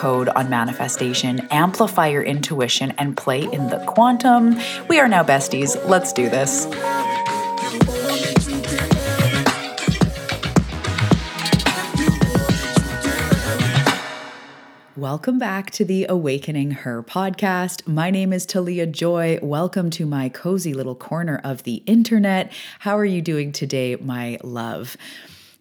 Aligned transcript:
code 0.00 0.30
on 0.30 0.48
manifestation, 0.48 1.46
amplify 1.50 2.06
your 2.06 2.22
intuition, 2.22 2.90
and 2.96 3.18
play 3.18 3.42
in 3.42 3.68
the 3.68 3.84
quantum. 3.86 4.58
We 4.88 4.98
are 4.98 5.06
now 5.06 5.22
besties. 5.22 5.76
Let's 5.86 6.14
do 6.14 6.30
this. 6.30 6.66
Welcome 14.96 15.38
back 15.38 15.70
to 15.72 15.84
the 15.84 16.06
Awakening 16.08 16.70
Her 16.70 17.02
podcast. 17.02 17.86
My 17.86 18.10
name 18.10 18.32
is 18.32 18.46
Talia 18.46 18.86
Joy. 18.86 19.38
Welcome 19.42 19.90
to 19.90 20.06
my 20.06 20.30
cozy 20.30 20.72
little 20.72 20.94
corner 20.94 21.42
of 21.44 21.64
the 21.64 21.76
internet. 21.84 22.52
How 22.78 22.96
are 22.96 23.04
you 23.04 23.20
doing 23.20 23.52
today, 23.52 23.96
my 23.96 24.38
love? 24.42 24.96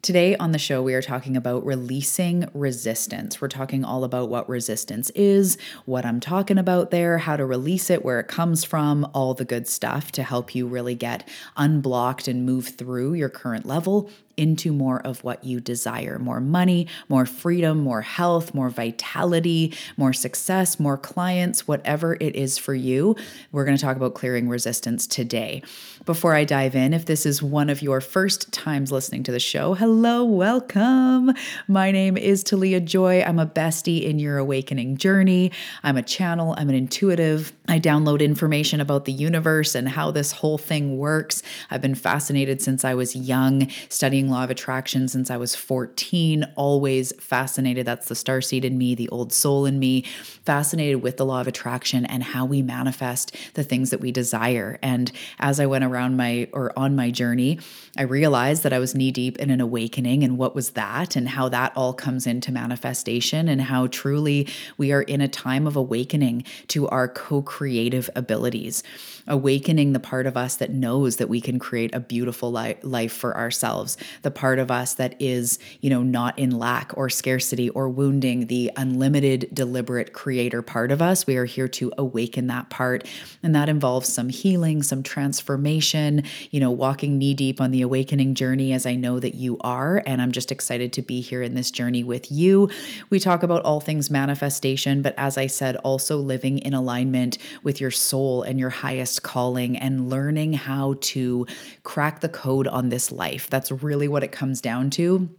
Today 0.02 0.38
on 0.38 0.54
the 0.54 0.58
show, 0.58 0.82
we 0.82 0.94
are 0.94 1.02
talking 1.02 1.36
about 1.36 1.66
releasing 1.66 2.48
resistance. 2.54 3.42
We're 3.42 3.50
talking 3.50 3.84
all 3.84 4.06
about 4.06 4.30
what 4.30 4.48
resistance 4.48 5.10
is, 5.10 5.58
what 5.84 6.06
I'm 6.06 6.22
talking 6.22 6.58
about 6.58 6.90
there, 6.90 7.18
how 7.18 7.36
to 7.36 7.46
release 7.46 7.90
it, 7.90 8.06
where 8.06 8.22
it 8.22 8.30
comes 8.30 8.64
from, 8.64 9.06
all 9.14 9.34
the 9.34 9.44
good 9.44 9.68
stuff 9.68 10.14
to 10.14 10.24
help 10.24 10.56
you 10.56 10.68
really 10.68 10.96
get 10.96 11.28
unblocked 11.58 12.30
and 12.30 12.46
move 12.46 12.70
through 12.70 13.16
your 13.16 13.28
current 13.28 13.66
level 13.66 14.10
into 14.40 14.72
more 14.72 15.06
of 15.06 15.22
what 15.24 15.44
you 15.44 15.60
desire 15.60 16.18
more 16.18 16.40
money, 16.40 16.88
more 17.10 17.26
freedom, 17.26 17.80
more 17.80 18.02
health, 18.02 18.54
more 18.54 18.70
vitality, 18.70 19.74
more 19.98 20.14
success, 20.14 20.80
more 20.80 20.98
clients, 20.98 21.68
whatever 21.68 22.16
it 22.22 22.36
is 22.36 22.58
for 22.58 22.74
you. 22.74 23.16
We're 23.52 23.66
going 23.66 23.78
to 23.78 23.84
talk 23.84 23.98
about 23.98 24.14
clearing 24.14 24.48
resistance 24.48 25.06
today. 25.06 25.62
Before 26.06 26.34
I 26.34 26.46
dive 26.46 26.76
in, 26.76 26.94
if 26.94 27.06
this 27.06 27.26
is 27.26 27.44
one 27.44 27.70
of 27.70 27.82
your 27.82 28.00
first 28.00 28.52
times 28.54 28.92
listening 28.92 29.24
to 29.24 29.32
the 29.32 29.40
show, 29.40 29.74
hello, 29.74 30.24
welcome. 30.24 31.34
My 31.68 31.92
name 31.92 32.16
is 32.16 32.44
Talia 32.44 32.80
Joy. 32.80 33.22
I'm 33.22 33.38
a 33.38 33.46
bestie 33.46 34.04
in 34.04 34.18
your 34.18 34.38
awakening 34.38 34.98
journey. 34.98 35.52
I'm 35.84 35.98
a 35.98 36.02
channel, 36.02 36.56
I'm 36.58 36.70
an 36.70 36.76
intuitive. 36.76 37.52
I 37.68 37.80
download 37.80 38.22
information 38.22 38.80
about 38.80 39.06
the 39.06 39.12
universe 39.12 39.76
and 39.76 39.90
how 39.90 40.12
this 40.12 40.32
whole 40.32 40.58
thing 40.58 40.98
works. 40.98 41.44
I've 41.70 41.82
been 41.82 41.96
fascinated 41.96 42.62
since 42.62 42.86
I 42.86 42.94
was 42.94 43.16
young, 43.16 43.70
studying 43.90 44.29
law 44.30 44.44
of 44.44 44.50
attraction 44.50 45.08
since 45.08 45.30
I 45.30 45.38
was 45.38 45.56
14, 45.56 46.46
always 46.56 47.14
fascinated. 47.20 47.86
That's 47.86 48.08
the 48.08 48.16
star 48.16 48.42
seed 48.42 48.66
in 48.66 48.78
me, 48.78 48.96
the 48.96 49.10
old 49.10 49.34
soul 49.34 49.66
in 49.66 49.80
me, 49.80 50.04
fascinated 50.44 51.02
with 51.02 51.18
the 51.18 51.26
law 51.26 51.42
of 51.42 51.48
attraction 51.48 52.06
and 52.06 52.24
how 52.24 52.46
we 52.46 52.62
manifest 52.62 53.36
the 53.54 53.64
things 53.64 53.90
that 53.90 54.02
we 54.02 54.12
desire. 54.12 54.80
And 54.82 55.12
as 55.40 55.60
I 55.60 55.66
went 55.66 55.84
around 55.84 56.18
my 56.18 56.48
or 56.54 56.78
on 56.78 56.96
my 56.96 57.12
journey, 57.12 57.60
I 57.98 58.04
realized 58.04 58.64
that 58.64 58.74
I 58.74 58.80
was 58.80 58.96
knee 58.96 59.12
deep 59.12 59.38
in 59.38 59.50
an 59.50 59.62
awakening 59.62 60.24
and 60.24 60.38
what 60.38 60.56
was 60.56 60.72
that 60.72 61.16
and 61.16 61.30
how 61.30 61.50
that 61.50 61.74
all 61.76 61.94
comes 61.94 62.28
into 62.28 62.52
manifestation 62.52 63.48
and 63.48 63.62
how 63.62 63.88
truly 63.88 64.48
we 64.78 64.92
are 64.92 65.02
in 65.02 65.22
a 65.22 65.28
time 65.28 65.68
of 65.68 65.76
awakening 65.76 66.44
to 66.68 66.88
our 66.90 67.08
co 67.08 67.42
creative 67.42 68.10
abilities 68.16 68.84
awakening 69.30 69.94
the 69.94 70.00
part 70.00 70.26
of 70.26 70.36
us 70.36 70.56
that 70.58 70.72
knows 70.72 71.18
that 71.18 71.30
we 71.30 71.40
can 71.40 71.60
create 71.60 71.94
a 71.94 72.00
beautiful 72.00 72.52
li- 72.52 72.76
life 72.82 73.14
for 73.14 73.38
ourselves, 73.38 73.96
the 74.22 74.32
part 74.32 74.60
of 74.60 74.72
us 74.72 74.96
that 74.96 75.16
is, 75.20 75.60
you 75.82 75.90
know, 75.90 76.04
not 76.04 76.38
in 76.38 76.52
lack 76.52 76.92
or 76.98 77.10
scarcity 77.10 77.70
or 77.70 77.90
wounding, 77.90 78.48
the 78.48 78.72
unlimited, 78.76 79.48
deliberate 79.54 80.14
creator 80.14 80.62
part 80.62 80.92
of 80.92 81.02
us. 81.02 81.26
We 81.26 81.38
are 81.38 81.46
here 81.46 81.68
to 81.70 81.92
awaken 81.98 82.48
that 82.48 82.70
part. 82.70 83.08
And 83.44 83.56
that 83.56 83.70
involves 83.70 84.12
some 84.12 84.30
healing, 84.30 84.84
some 84.84 85.04
transformation, 85.04 86.24
you 86.52 86.60
know, 86.60 86.72
walking 86.72 87.18
knee 87.18 87.34
deep 87.34 87.62
on 87.62 87.72
the 87.72 87.82
awakening 87.82 88.36
journey 88.36 88.74
as 88.74 88.86
I 88.86 88.96
know 88.96 89.20
that 89.20 89.36
you 89.36 89.58
are. 89.62 90.04
And 90.06 90.22
I'm 90.22 90.32
just 90.32 90.52
excited 90.52 90.92
to 90.94 91.02
be 91.02 91.22
here 91.22 91.42
in 91.42 91.56
this 91.56 91.72
journey 91.72 92.04
with 92.04 92.32
you. 92.32 92.70
We 93.10 93.20
talk 93.20 93.44
about 93.44 93.64
all 93.64 93.80
things 93.80 94.10
manifestation, 94.10 95.02
but 95.02 95.14
as 95.18 95.38
I 95.38 95.48
said, 95.48 95.78
also 95.78 96.18
living 96.18 96.60
in 96.60 96.74
alignment 96.74 97.38
with 97.64 97.80
your 97.80 97.92
soul 97.92 98.44
and 98.44 98.60
your 98.60 98.70
highest 98.70 99.24
calling 99.24 99.78
and 99.78 100.10
learning 100.10 100.54
how 100.54 100.96
to 101.02 101.48
crack 101.84 102.20
the 102.20 102.30
code 102.30 102.68
on 102.68 102.90
this 102.90 103.12
life. 103.12 103.50
That's 103.50 103.72
really 103.72 104.09
what 104.10 104.24
it 104.24 104.32
comes 104.32 104.62
down 104.62 104.90
to 104.92 105.30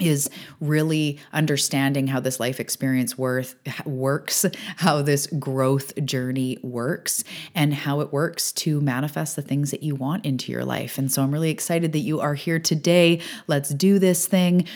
is 0.00 0.28
really 0.60 1.18
understanding 1.32 2.06
how 2.06 2.20
this 2.20 2.38
life 2.38 2.60
experience 2.60 3.16
worth 3.16 3.54
works, 3.86 4.44
how 4.76 5.00
this 5.00 5.26
growth 5.38 5.94
journey 6.04 6.58
works, 6.62 7.24
and 7.54 7.72
how 7.72 8.00
it 8.00 8.12
works 8.12 8.52
to 8.52 8.80
manifest 8.80 9.36
the 9.36 9.42
things 9.42 9.70
that 9.70 9.82
you 9.82 9.94
want 9.94 10.24
into 10.26 10.52
your 10.52 10.64
life. 10.64 10.98
And 10.98 11.10
so 11.10 11.22
I'm 11.22 11.32
really 11.32 11.50
excited 11.50 11.92
that 11.92 12.00
you 12.00 12.20
are 12.20 12.34
here 12.34 12.58
today. 12.58 13.20
Let's 13.46 13.70
do 13.70 13.98
this 13.98 14.26
thing. 14.26 14.66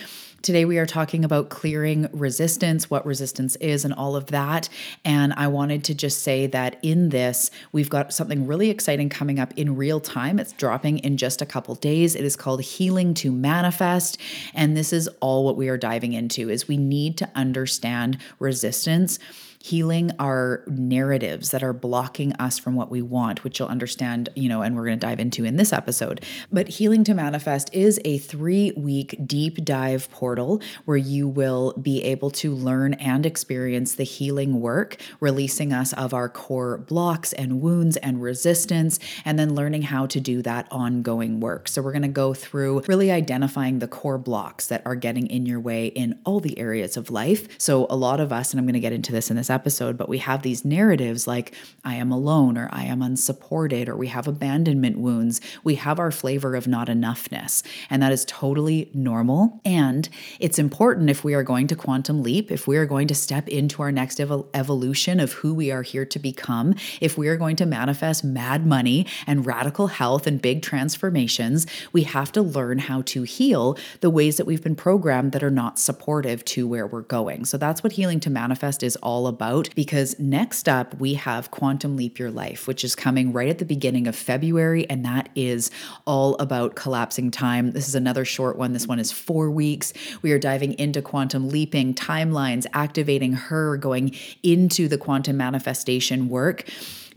Today, 0.41 0.65
we 0.65 0.79
are 0.79 0.87
talking 0.87 1.23
about 1.23 1.49
clearing 1.49 2.09
resistance, 2.13 2.89
what 2.89 3.05
resistance 3.05 3.55
is, 3.57 3.85
and 3.85 3.93
all 3.93 4.15
of 4.15 4.27
that. 4.27 4.69
And 5.05 5.33
I 5.33 5.45
wanted 5.47 5.83
to 5.83 5.93
just 5.93 6.23
say 6.23 6.47
that 6.47 6.79
in 6.81 7.09
this, 7.09 7.51
we've 7.73 7.91
got 7.91 8.11
something 8.11 8.47
really 8.47 8.71
exciting 8.71 9.07
coming 9.07 9.39
up 9.39 9.53
in 9.55 9.75
real 9.75 9.99
time. 9.99 10.39
It's 10.39 10.53
dropping 10.53 10.97
in 10.99 11.17
just 11.17 11.43
a 11.43 11.45
couple 11.45 11.75
days. 11.75 12.15
It 12.15 12.23
is 12.23 12.35
called 12.35 12.61
Healing 12.61 13.13
to 13.15 13.31
Manifest. 13.31 14.17
And 14.55 14.75
this 14.75 14.91
is 14.91 15.07
all 15.19 15.45
what 15.45 15.57
we 15.57 15.69
are 15.69 15.77
diving 15.77 16.13
into 16.13 16.49
is 16.49 16.67
we 16.67 16.77
need 16.77 17.17
to 17.17 17.29
understand 17.35 18.17
resistance 18.39 19.19
healing 19.65 20.11
our 20.19 20.63
narratives 20.67 21.51
that 21.51 21.61
are 21.61 21.73
blocking 21.73 22.33
us 22.33 22.57
from 22.57 22.75
what 22.75 22.89
we 22.89 23.01
want, 23.01 23.43
which 23.43 23.59
you'll 23.59 23.67
understand, 23.67 24.29
you 24.35 24.49
know, 24.49 24.61
and 24.61 24.75
we're 24.75 24.85
going 24.85 24.99
to 24.99 25.05
dive 25.05 25.19
into 25.19 25.45
in 25.45 25.57
this 25.57 25.71
episode. 25.71 26.25
But 26.51 26.67
Healing 26.67 27.03
to 27.05 27.13
Manifest 27.13 27.69
is 27.73 27.99
a 28.03 28.17
three 28.17 28.71
week 28.75 29.15
deep 29.25 29.63
dive 29.63 30.09
portal 30.09 30.61
where 30.85 30.97
you 30.97 31.27
will 31.27 31.73
be 31.73 32.03
able 32.03 32.31
to 32.31 32.53
learn 32.53 32.95
and 32.95 33.25
experience 33.25 33.95
the 33.95 34.03
healing 34.03 34.59
work, 34.59 34.97
releasing 35.19 35.71
us 35.71 35.93
of 35.93 36.13
our 36.13 36.27
core 36.27 36.79
blocks 36.79 37.31
and 37.33 37.61
wounds 37.61 37.97
and 37.97 38.21
resistance, 38.21 38.99
and 39.25 39.37
then 39.37 39.53
learning 39.53 39.83
how 39.83 40.07
to 40.07 40.19
do 40.19 40.41
that 40.41 40.67
ongoing 40.71 41.39
work. 41.39 41.67
So 41.67 41.81
we're 41.81 41.91
going 41.91 42.01
to 42.01 42.07
go 42.07 42.33
through 42.33 42.81
really 42.87 43.11
identifying 43.11 43.79
the 43.79 43.87
core 43.87 44.17
blocks 44.17 44.67
that 44.67 44.81
are 44.85 44.95
getting 44.95 45.27
in 45.27 45.45
your 45.45 45.59
way 45.59 45.87
in 45.87 46.19
all 46.25 46.39
the 46.39 46.57
areas 46.57 46.97
of 46.97 47.11
life. 47.11 47.47
So 47.59 47.85
a 47.89 47.95
lot 47.95 48.19
of 48.19 48.33
us, 48.33 48.51
and 48.51 48.59
I'm 48.59 48.65
going 48.65 48.73
to 48.73 48.79
get 48.79 48.93
into 48.93 49.11
this 49.11 49.29
in 49.29 49.37
this 49.37 49.50
episode, 49.51 49.97
but 49.97 50.09
we 50.09 50.17
have 50.19 50.41
these 50.41 50.65
narratives 50.65 51.27
like 51.27 51.53
I 51.83 51.95
am 51.95 52.11
alone 52.11 52.57
or 52.57 52.69
I 52.71 52.85
am 52.85 53.01
unsupported 53.01 53.89
or 53.89 53.95
we 53.95 54.07
have 54.07 54.27
abandonment 54.27 54.97
wounds. 54.97 55.41
We 55.63 55.75
have 55.75 55.99
our 55.99 56.11
flavor 56.11 56.55
of 56.55 56.67
not 56.67 56.87
enoughness. 56.87 57.63
And 57.89 58.01
that 58.01 58.11
is 58.11 58.25
totally 58.25 58.89
normal. 58.93 59.61
And 59.65 60.07
it's 60.39 60.57
important 60.57 61.09
if 61.09 61.23
we 61.23 61.33
are 61.33 61.43
going 61.43 61.67
to 61.67 61.75
quantum 61.75 62.23
leap, 62.23 62.51
if 62.51 62.67
we 62.67 62.77
are 62.77 62.85
going 62.85 63.07
to 63.09 63.15
step 63.15 63.47
into 63.47 63.81
our 63.81 63.91
next 63.91 64.19
ev- 64.19 64.45
evolution 64.53 65.19
of 65.19 65.33
who 65.33 65.53
we 65.53 65.71
are 65.71 65.81
here 65.81 66.05
to 66.05 66.19
become, 66.19 66.73
if 67.01 67.17
we 67.17 67.27
are 67.27 67.37
going 67.37 67.55
to 67.57 67.65
manifest 67.65 68.23
mad 68.23 68.65
money 68.65 69.05
and 69.27 69.45
radical 69.45 69.87
health 69.87 70.25
and 70.25 70.41
big 70.41 70.61
transformations, 70.61 71.67
we 71.91 72.03
have 72.03 72.31
to 72.31 72.41
learn 72.41 72.79
how 72.79 73.01
to 73.03 73.23
heal 73.23 73.77
the 73.99 74.09
ways 74.09 74.37
that 74.37 74.45
we've 74.45 74.63
been 74.63 74.75
programmed 74.75 75.33
that 75.33 75.43
are 75.43 75.51
not 75.51 75.77
supportive 75.77 76.45
to 76.45 76.67
where 76.67 76.87
we're 76.87 77.01
going. 77.01 77.45
So 77.45 77.57
that's 77.57 77.83
what 77.83 77.93
healing 77.93 78.19
to 78.21 78.29
manifest 78.29 78.83
is 78.83 78.95
all 78.97 79.27
about 79.27 79.40
about 79.41 79.73
because 79.73 80.19
next 80.19 80.69
up 80.69 80.93
we 80.99 81.15
have 81.15 81.49
Quantum 81.49 81.97
Leap 81.97 82.19
Your 82.19 82.29
Life, 82.29 82.67
which 82.67 82.83
is 82.83 82.93
coming 82.93 83.33
right 83.33 83.49
at 83.49 83.57
the 83.57 83.65
beginning 83.65 84.05
of 84.05 84.15
February. 84.15 84.87
And 84.87 85.03
that 85.03 85.29
is 85.33 85.71
all 86.05 86.35
about 86.35 86.75
collapsing 86.75 87.31
time. 87.31 87.71
This 87.71 87.87
is 87.87 87.95
another 87.95 88.23
short 88.23 88.55
one. 88.55 88.73
This 88.73 88.85
one 88.85 88.99
is 88.99 89.11
four 89.11 89.49
weeks. 89.49 89.93
We 90.21 90.31
are 90.31 90.37
diving 90.37 90.73
into 90.73 91.01
quantum 91.01 91.49
leaping, 91.49 91.95
timelines, 91.95 92.67
activating 92.73 93.33
her, 93.33 93.77
going 93.77 94.15
into 94.43 94.87
the 94.87 94.99
quantum 94.99 95.37
manifestation 95.37 96.29
work 96.29 96.69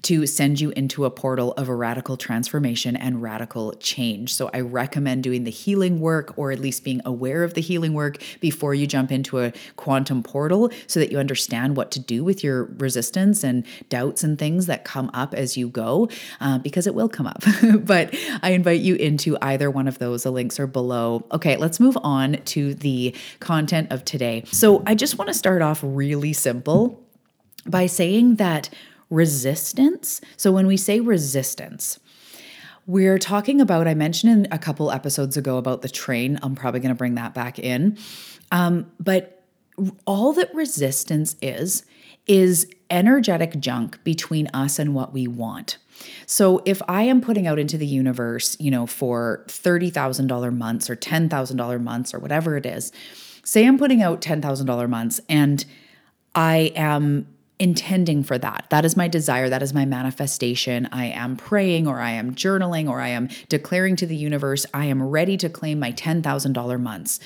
to 0.05 0.27
send 0.27 0.61
you 0.61 0.71
into 0.71 1.05
a 1.05 1.11
portal 1.11 1.53
of 1.53 1.69
a 1.69 1.75
radical 1.75 2.17
transformation 2.17 2.95
and 2.95 3.23
radical 3.23 3.73
change. 3.75 4.35
So 4.35 4.51
I 4.53 4.61
recommend 4.61 5.23
doing 5.23 5.45
the 5.45 5.51
healing 5.51 5.99
work 5.99 6.35
or 6.37 6.53
at 6.53 6.61
least 6.61 6.85
being 6.85 7.01
aware 7.05 7.43
of 7.43 7.55
the 7.55 7.61
healing 7.61 7.95
work 7.95 8.23
before 8.41 8.75
you 8.75 8.87
jump 8.87 9.11
into 9.11 9.41
a 9.41 9.53
quantum 9.77 10.23
portal 10.23 10.71
so 10.87 11.01
that 11.01 11.11
you 11.11 11.19
understand 11.19 11.77
what 11.77 11.91
to 11.93 12.01
do 12.01 12.23
with 12.23 12.45
your 12.45 12.65
resistance 12.65 13.43
and 13.43 13.67
doubts 13.89 14.23
and 14.23 14.39
things 14.39 14.67
that 14.67 14.85
come 14.85 15.11
up 15.15 15.35
as 15.35 15.56
you 15.56 15.69
go, 15.69 16.09
uh, 16.41 16.59
because 16.59 16.87
it 16.87 16.95
will 16.95 17.09
come 17.09 17.27
up. 17.27 17.43
but 17.81 18.15
I 18.43 18.51
invite 18.51 18.81
you 18.81 18.97
into 18.97 19.39
either 19.41 19.71
one 19.71 19.89
of 19.89 19.99
those. 19.99 20.25
The 20.25 20.31
links 20.31 20.61
are 20.61 20.67
below. 20.67 21.25
Okay, 21.33 21.56
let's 21.56 21.81
move 21.81 21.97
on 22.03 22.35
to 22.45 22.75
the 22.75 23.15
content 23.41 23.91
of 23.91 24.05
today. 24.05 24.45
So 24.47 24.83
I 24.87 24.95
just 24.95 25.17
want 25.17 25.29
to 25.29 25.35
start 25.35 25.62
off 25.62 25.81
really 25.83 26.35
simple 26.35 27.01
by 27.67 27.87
saying 27.87 28.37
that 28.37 28.69
resistance. 29.14 30.20
So 30.37 30.52
when 30.52 30.66
we 30.66 30.76
say 30.76 31.00
resistance, 31.00 31.99
we're 32.87 33.19
talking 33.19 33.61
about, 33.61 33.88
I 33.88 33.94
mentioned 33.94 34.46
in 34.46 34.52
a 34.52 34.58
couple 34.58 34.90
episodes 34.90 35.37
ago 35.37 35.56
about 35.56 35.82
the 35.82 35.88
train. 35.88 36.38
I'm 36.43 36.55
probably 36.55 36.81
going 36.81 36.90
to 36.90 36.99
bring 36.99 37.14
that 37.14 37.32
back 37.32 37.58
in. 37.58 37.96
Um, 38.52 38.90
but 39.00 39.43
all 40.05 40.32
that 40.34 40.55
resistance 40.55 41.37
is, 41.40 41.84
is 42.26 42.66
energetic 42.90 43.58
junk 43.58 44.02
between 44.05 44.49
us 44.49 44.78
and 44.78 44.94
what 44.94 45.12
we 45.12 45.26
want. 45.26 45.78
So 46.26 46.62
if 46.64 46.82
I 46.88 47.02
am 47.02 47.20
putting 47.20 47.46
out 47.46 47.58
into 47.58 47.78
the 47.78 47.87
universe, 47.87 48.56
you 48.60 48.70
know, 48.70 48.87
for 48.87 49.44
$30,000 49.49 50.56
months 50.56 50.90
or 50.90 50.96
$10,000 50.96 51.82
months 51.82 52.12
or 52.12 52.19
whatever 52.19 52.56
it 52.56 52.67
is, 52.67 52.93
say 53.44 53.67
I'm 53.67 53.78
putting 53.78 54.02
out 54.02 54.20
$10,000 54.20 54.88
months 54.88 55.20
and 55.28 55.64
I 56.34 56.72
am 56.75 57.33
intending 57.59 58.23
for 58.25 58.37
that. 58.39 58.67
That 58.71 58.85
is 58.85 58.97
my 58.97 59.09
desire. 59.09 59.49
That 59.49 59.62
is 59.62 59.73
my 59.73 59.85
manifestation. 59.85 60.89
I 60.91 61.06
am 61.06 61.37
praying 61.37 61.87
or 61.87 62.01
I 62.01 62.11
am 62.11 62.35
journaling 62.35 62.89
or 62.89 63.01
I 63.01 63.09
am 63.09 63.29
declaring 63.49 63.97
to 63.97 64.06
the 64.06 64.17
universe, 64.17 64.67
I 64.75 64.87
am 64.87 65.03
ready 65.03 65.37
to 65.39 65.49
claim 65.49 65.79
my 65.79 65.93
$10,000 65.93 66.81
months. 66.81 67.21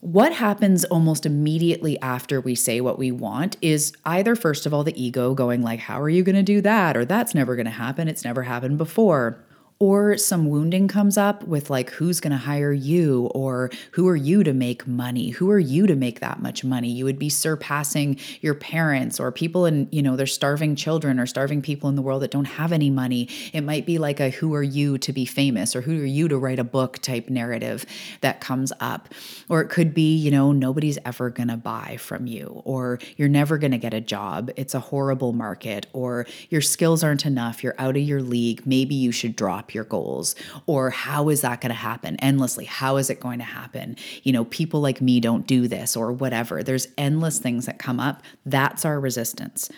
What 0.00 0.32
happens 0.32 0.84
almost 0.84 1.26
immediately 1.26 2.00
after 2.00 2.40
we 2.40 2.56
say 2.56 2.80
what 2.80 2.98
we 2.98 3.12
want 3.12 3.56
is 3.62 3.92
either, 4.04 4.34
first 4.34 4.66
of 4.66 4.74
all, 4.74 4.82
the 4.82 5.00
ego 5.00 5.32
going, 5.32 5.62
like, 5.62 5.78
how 5.78 6.00
are 6.00 6.08
you 6.08 6.24
going 6.24 6.34
to 6.34 6.42
do 6.42 6.60
that? 6.60 6.96
Or 6.96 7.04
that's 7.04 7.34
never 7.34 7.54
going 7.54 7.66
to 7.66 7.70
happen. 7.70 8.08
It's 8.08 8.24
never 8.24 8.42
happened 8.42 8.78
before 8.78 9.38
or 9.82 10.16
some 10.16 10.46
wounding 10.46 10.86
comes 10.86 11.18
up 11.18 11.42
with 11.42 11.68
like 11.68 11.90
who's 11.90 12.20
going 12.20 12.30
to 12.30 12.36
hire 12.36 12.72
you 12.72 13.28
or 13.34 13.68
who 13.90 14.06
are 14.06 14.14
you 14.14 14.44
to 14.44 14.52
make 14.52 14.86
money? 14.86 15.30
Who 15.30 15.50
are 15.50 15.58
you 15.58 15.88
to 15.88 15.96
make 15.96 16.20
that 16.20 16.40
much 16.40 16.62
money? 16.62 16.88
You 16.88 17.04
would 17.04 17.18
be 17.18 17.28
surpassing 17.28 18.16
your 18.42 18.54
parents 18.54 19.18
or 19.18 19.32
people 19.32 19.66
in 19.66 19.88
you 19.90 20.00
know 20.00 20.14
there's 20.14 20.32
starving 20.32 20.76
children 20.76 21.18
or 21.18 21.26
starving 21.26 21.62
people 21.62 21.88
in 21.88 21.96
the 21.96 22.02
world 22.02 22.22
that 22.22 22.30
don't 22.30 22.44
have 22.44 22.70
any 22.70 22.90
money. 22.90 23.28
It 23.52 23.62
might 23.62 23.84
be 23.84 23.98
like 23.98 24.20
a 24.20 24.30
who 24.30 24.54
are 24.54 24.62
you 24.62 24.98
to 24.98 25.12
be 25.12 25.24
famous 25.24 25.74
or 25.74 25.80
who 25.80 26.00
are 26.00 26.06
you 26.06 26.28
to 26.28 26.38
write 26.38 26.60
a 26.60 26.64
book 26.64 27.00
type 27.00 27.28
narrative 27.28 27.84
that 28.20 28.40
comes 28.40 28.72
up. 28.78 29.08
Or 29.48 29.62
it 29.62 29.68
could 29.68 29.92
be 29.92 30.14
you 30.16 30.30
know 30.30 30.52
nobody's 30.52 30.98
ever 31.04 31.28
going 31.28 31.48
to 31.48 31.56
buy 31.56 31.96
from 31.96 32.28
you 32.28 32.62
or 32.64 33.00
you're 33.16 33.28
never 33.28 33.58
going 33.58 33.72
to 33.72 33.78
get 33.78 33.94
a 33.94 34.00
job. 34.00 34.48
It's 34.54 34.74
a 34.74 34.80
horrible 34.80 35.32
market 35.32 35.88
or 35.92 36.24
your 36.50 36.60
skills 36.60 37.02
aren't 37.02 37.26
enough. 37.26 37.64
You're 37.64 37.74
out 37.78 37.96
of 37.96 38.02
your 38.04 38.22
league. 38.22 38.64
Maybe 38.64 38.94
you 38.94 39.10
should 39.10 39.34
drop 39.34 39.71
your 39.74 39.84
goals 39.84 40.34
or 40.66 40.90
how 40.90 41.28
is 41.28 41.40
that 41.42 41.60
going 41.60 41.70
to 41.70 41.74
happen? 41.74 42.16
Endlessly 42.16 42.64
how 42.64 42.96
is 42.96 43.10
it 43.10 43.20
going 43.20 43.38
to 43.38 43.44
happen? 43.44 43.96
You 44.22 44.32
know 44.32 44.44
people 44.46 44.80
like 44.80 45.00
me 45.00 45.20
don't 45.20 45.46
do 45.46 45.68
this 45.68 45.96
or 45.96 46.12
whatever. 46.12 46.62
There's 46.62 46.88
endless 46.98 47.38
things 47.38 47.66
that 47.66 47.78
come 47.78 48.00
up. 48.00 48.22
That's 48.44 48.84
our 48.84 49.00
resistance. 49.00 49.70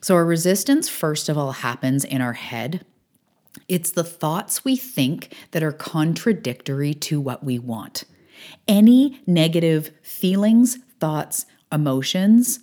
So 0.00 0.14
our 0.14 0.24
resistance 0.24 0.88
first 0.88 1.28
of 1.28 1.38
all 1.38 1.52
happens 1.52 2.04
in 2.04 2.20
our 2.20 2.34
head. 2.34 2.84
It's 3.68 3.90
the 3.90 4.04
thoughts 4.04 4.64
we 4.64 4.76
think 4.76 5.34
that 5.52 5.62
are 5.62 5.72
contradictory 5.72 6.94
to 6.94 7.20
what 7.20 7.44
we 7.44 7.58
want. 7.58 8.04
Any 8.66 9.22
negative 9.26 9.90
feelings 10.02 10.78
thoughts 10.98 11.46
emotions 11.72 12.60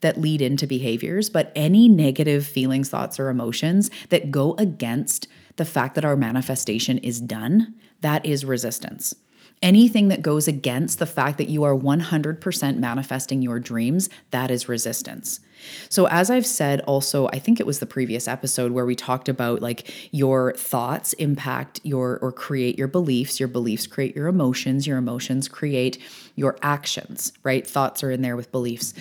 that 0.00 0.20
lead 0.20 0.42
into 0.42 0.66
behaviors, 0.66 1.30
but 1.30 1.52
any 1.56 1.88
negative 1.88 2.46
feelings, 2.46 2.88
thoughts, 2.88 3.18
or 3.18 3.28
emotions 3.28 3.90
that 4.10 4.30
go 4.30 4.54
against 4.58 5.26
the 5.56 5.64
fact 5.64 5.94
that 5.94 6.04
our 6.04 6.16
manifestation 6.16 6.98
is 6.98 7.20
done, 7.20 7.74
that 8.00 8.24
is 8.24 8.44
resistance. 8.44 9.14
Anything 9.62 10.08
that 10.08 10.20
goes 10.20 10.46
against 10.46 10.98
the 10.98 11.06
fact 11.06 11.38
that 11.38 11.48
you 11.48 11.64
are 11.64 11.74
100% 11.74 12.76
manifesting 12.76 13.40
your 13.40 13.58
dreams, 13.58 14.10
that 14.30 14.50
is 14.50 14.68
resistance. 14.68 15.40
So, 15.88 16.06
as 16.08 16.30
I've 16.30 16.44
said, 16.44 16.80
also, 16.82 17.28
I 17.28 17.38
think 17.38 17.58
it 17.58 17.66
was 17.66 17.78
the 17.78 17.86
previous 17.86 18.28
episode 18.28 18.72
where 18.72 18.84
we 18.84 18.94
talked 18.94 19.30
about 19.30 19.62
like 19.62 19.90
your 20.12 20.52
thoughts 20.52 21.14
impact 21.14 21.80
your 21.82 22.18
or 22.18 22.32
create 22.32 22.76
your 22.76 22.88
beliefs, 22.88 23.40
your 23.40 23.48
beliefs 23.48 23.86
create 23.86 24.14
your 24.14 24.26
emotions, 24.26 24.86
your 24.86 24.98
emotions 24.98 25.48
create 25.48 25.98
your 26.34 26.58
actions, 26.60 27.32
right? 27.42 27.66
Thoughts 27.66 28.04
are 28.04 28.10
in 28.10 28.20
there 28.20 28.36
with 28.36 28.52
beliefs. 28.52 28.92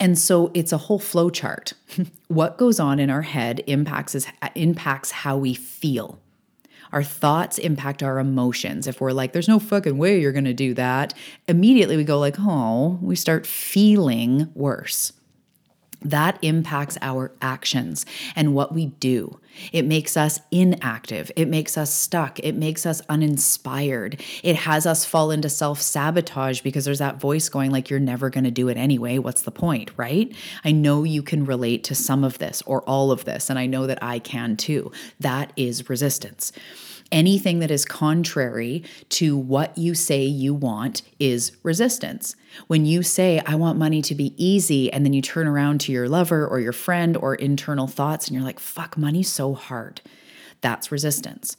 And 0.00 0.18
so 0.18 0.50
it's 0.54 0.72
a 0.72 0.78
whole 0.78 0.98
flow 0.98 1.30
chart. 1.30 1.74
what 2.28 2.58
goes 2.58 2.80
on 2.80 2.98
in 2.98 3.10
our 3.10 3.22
head 3.22 3.62
impacts 3.66 4.14
is, 4.14 4.26
impacts 4.54 5.10
how 5.10 5.36
we 5.36 5.54
feel. 5.54 6.18
Our 6.92 7.04
thoughts 7.04 7.58
impact 7.58 8.02
our 8.02 8.18
emotions. 8.18 8.88
If 8.88 9.00
we're 9.00 9.12
like, 9.12 9.32
there's 9.32 9.46
no 9.46 9.60
fucking 9.60 9.96
way 9.96 10.20
you're 10.20 10.32
to 10.46 10.54
do 10.54 10.74
that, 10.74 11.14
immediately 11.46 11.96
we 11.96 12.02
go 12.02 12.18
like, 12.18 12.36
oh, 12.40 12.98
we 13.00 13.14
start 13.14 13.46
feeling 13.46 14.50
worse 14.54 15.12
that 16.02 16.38
impacts 16.42 16.96
our 17.02 17.32
actions 17.40 18.06
and 18.34 18.54
what 18.54 18.72
we 18.72 18.86
do. 18.86 19.38
It 19.72 19.84
makes 19.84 20.16
us 20.16 20.40
inactive. 20.50 21.30
It 21.36 21.48
makes 21.48 21.76
us 21.76 21.92
stuck. 21.92 22.38
It 22.38 22.54
makes 22.54 22.86
us 22.86 23.02
uninspired. 23.08 24.22
It 24.42 24.56
has 24.56 24.86
us 24.86 25.04
fall 25.04 25.30
into 25.30 25.48
self 25.48 25.80
sabotage 25.80 26.60
because 26.60 26.84
there's 26.84 27.00
that 27.00 27.20
voice 27.20 27.48
going, 27.48 27.70
like, 27.70 27.90
you're 27.90 28.00
never 28.00 28.30
going 28.30 28.44
to 28.44 28.50
do 28.50 28.68
it 28.68 28.76
anyway. 28.76 29.18
What's 29.18 29.42
the 29.42 29.50
point, 29.50 29.90
right? 29.96 30.34
I 30.64 30.72
know 30.72 31.04
you 31.04 31.22
can 31.22 31.44
relate 31.44 31.84
to 31.84 31.94
some 31.94 32.24
of 32.24 32.38
this 32.38 32.62
or 32.62 32.82
all 32.82 33.10
of 33.10 33.24
this, 33.24 33.50
and 33.50 33.58
I 33.58 33.66
know 33.66 33.86
that 33.86 34.02
I 34.02 34.18
can 34.18 34.56
too. 34.56 34.92
That 35.18 35.52
is 35.56 35.88
resistance. 35.90 36.52
Anything 37.12 37.58
that 37.58 37.70
is 37.70 37.84
contrary 37.84 38.84
to 39.10 39.36
what 39.36 39.76
you 39.76 39.94
say 39.94 40.24
you 40.24 40.54
want 40.54 41.02
is 41.18 41.52
resistance. 41.62 42.36
When 42.68 42.86
you 42.86 43.02
say, 43.02 43.40
I 43.44 43.56
want 43.56 43.78
money 43.78 44.00
to 44.02 44.14
be 44.14 44.34
easy, 44.36 44.92
and 44.92 45.04
then 45.04 45.12
you 45.12 45.22
turn 45.22 45.46
around 45.46 45.80
to 45.82 45.92
your 45.92 46.08
lover 46.08 46.46
or 46.46 46.60
your 46.60 46.72
friend 46.72 47.16
or 47.16 47.34
internal 47.34 47.86
thoughts 47.86 48.28
and 48.28 48.34
you're 48.34 48.44
like, 48.44 48.60
fuck, 48.60 48.96
money's 48.96 49.28
so 49.28 49.54
hard, 49.54 50.00
that's 50.60 50.92
resistance. 50.92 51.56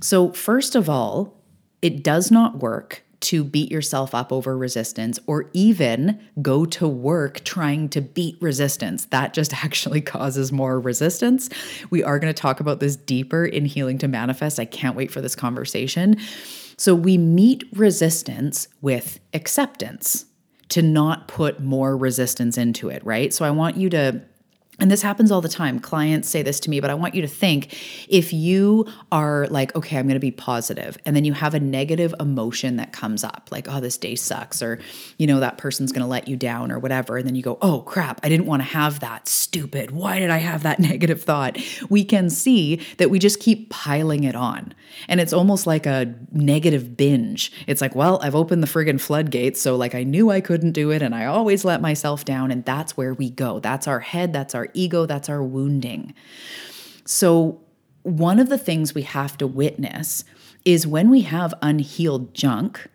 So, 0.00 0.32
first 0.32 0.76
of 0.76 0.88
all, 0.88 1.36
it 1.80 2.04
does 2.04 2.30
not 2.30 2.60
work 2.60 3.02
to 3.22 3.44
beat 3.44 3.70
yourself 3.70 4.14
up 4.14 4.32
over 4.32 4.56
resistance 4.56 5.18
or 5.26 5.48
even 5.52 6.20
go 6.40 6.64
to 6.66 6.86
work 6.86 7.42
trying 7.44 7.88
to 7.90 8.00
beat 8.00 8.36
resistance. 8.40 9.06
That 9.06 9.32
just 9.32 9.52
actually 9.64 10.00
causes 10.00 10.52
more 10.52 10.78
resistance. 10.78 11.48
We 11.90 12.02
are 12.02 12.18
going 12.18 12.32
to 12.32 12.40
talk 12.40 12.60
about 12.60 12.80
this 12.80 12.96
deeper 12.96 13.44
in 13.44 13.64
Healing 13.64 13.98
to 13.98 14.08
Manifest. 14.08 14.60
I 14.60 14.64
can't 14.64 14.96
wait 14.96 15.10
for 15.10 15.20
this 15.20 15.36
conversation. 15.36 16.16
So, 16.76 16.94
we 16.94 17.16
meet 17.18 17.64
resistance 17.74 18.66
with 18.80 19.20
acceptance 19.34 20.24
to 20.70 20.82
not 20.82 21.28
put 21.28 21.60
more 21.60 21.96
resistance 21.96 22.56
into 22.58 22.88
it, 22.88 23.04
right? 23.04 23.32
So, 23.32 23.44
I 23.44 23.50
want 23.50 23.76
you 23.76 23.90
to 23.90 24.22
and 24.78 24.90
this 24.90 25.02
happens 25.02 25.30
all 25.30 25.42
the 25.42 25.50
time. 25.50 25.78
Clients 25.78 26.28
say 26.28 26.42
this 26.42 26.58
to 26.60 26.70
me, 26.70 26.80
but 26.80 26.88
I 26.88 26.94
want 26.94 27.14
you 27.14 27.20
to 27.22 27.28
think 27.28 27.76
if 28.08 28.32
you 28.32 28.86
are 29.12 29.46
like, 29.48 29.76
okay, 29.76 29.98
I'm 29.98 30.06
going 30.06 30.14
to 30.14 30.18
be 30.18 30.30
positive, 30.30 30.96
and 31.04 31.14
then 31.14 31.26
you 31.26 31.34
have 31.34 31.52
a 31.52 31.60
negative 31.60 32.14
emotion 32.18 32.76
that 32.76 32.90
comes 32.90 33.22
up, 33.22 33.48
like, 33.52 33.68
oh, 33.68 33.80
this 33.80 33.98
day 33.98 34.14
sucks, 34.14 34.62
or, 34.62 34.80
you 35.18 35.26
know, 35.26 35.40
that 35.40 35.58
person's 35.58 35.92
going 35.92 36.00
to 36.00 36.08
let 36.08 36.26
you 36.26 36.36
down, 36.36 36.72
or 36.72 36.78
whatever. 36.78 37.18
And 37.18 37.26
then 37.26 37.34
you 37.34 37.42
go, 37.42 37.58
oh, 37.60 37.82
crap, 37.82 38.20
I 38.24 38.30
didn't 38.30 38.46
want 38.46 38.62
to 38.62 38.68
have 38.68 39.00
that. 39.00 39.28
Stupid. 39.28 39.90
Why 39.90 40.18
did 40.18 40.30
I 40.30 40.38
have 40.38 40.62
that 40.62 40.80
negative 40.80 41.22
thought? 41.22 41.58
We 41.90 42.02
can 42.02 42.30
see 42.30 42.80
that 42.96 43.10
we 43.10 43.18
just 43.18 43.40
keep 43.40 43.68
piling 43.68 44.24
it 44.24 44.34
on. 44.34 44.74
And 45.06 45.20
it's 45.20 45.34
almost 45.34 45.66
like 45.66 45.84
a 45.84 46.14
negative 46.32 46.96
binge. 46.96 47.52
It's 47.66 47.82
like, 47.82 47.94
well, 47.94 48.20
I've 48.22 48.34
opened 48.34 48.62
the 48.62 48.66
friggin' 48.66 49.00
floodgates. 49.00 49.60
So, 49.60 49.76
like, 49.76 49.94
I 49.94 50.02
knew 50.02 50.30
I 50.30 50.40
couldn't 50.40 50.72
do 50.72 50.90
it, 50.90 51.02
and 51.02 51.14
I 51.14 51.26
always 51.26 51.62
let 51.64 51.82
myself 51.82 52.24
down. 52.24 52.50
And 52.50 52.64
that's 52.64 52.96
where 52.96 53.12
we 53.12 53.28
go. 53.30 53.60
That's 53.60 53.86
our 53.86 54.00
head. 54.00 54.32
That's 54.32 54.54
our 54.54 54.71
ego, 54.74 55.06
that's 55.06 55.28
our 55.28 55.42
wounding. 55.42 56.14
So, 57.04 57.60
one 58.02 58.40
of 58.40 58.48
the 58.48 58.58
things 58.58 58.94
we 58.94 59.02
have 59.02 59.38
to 59.38 59.46
witness 59.46 60.24
is 60.64 60.86
when 60.86 61.08
we 61.08 61.22
have 61.22 61.54
unhealed 61.62 62.34
junk, 62.34 62.88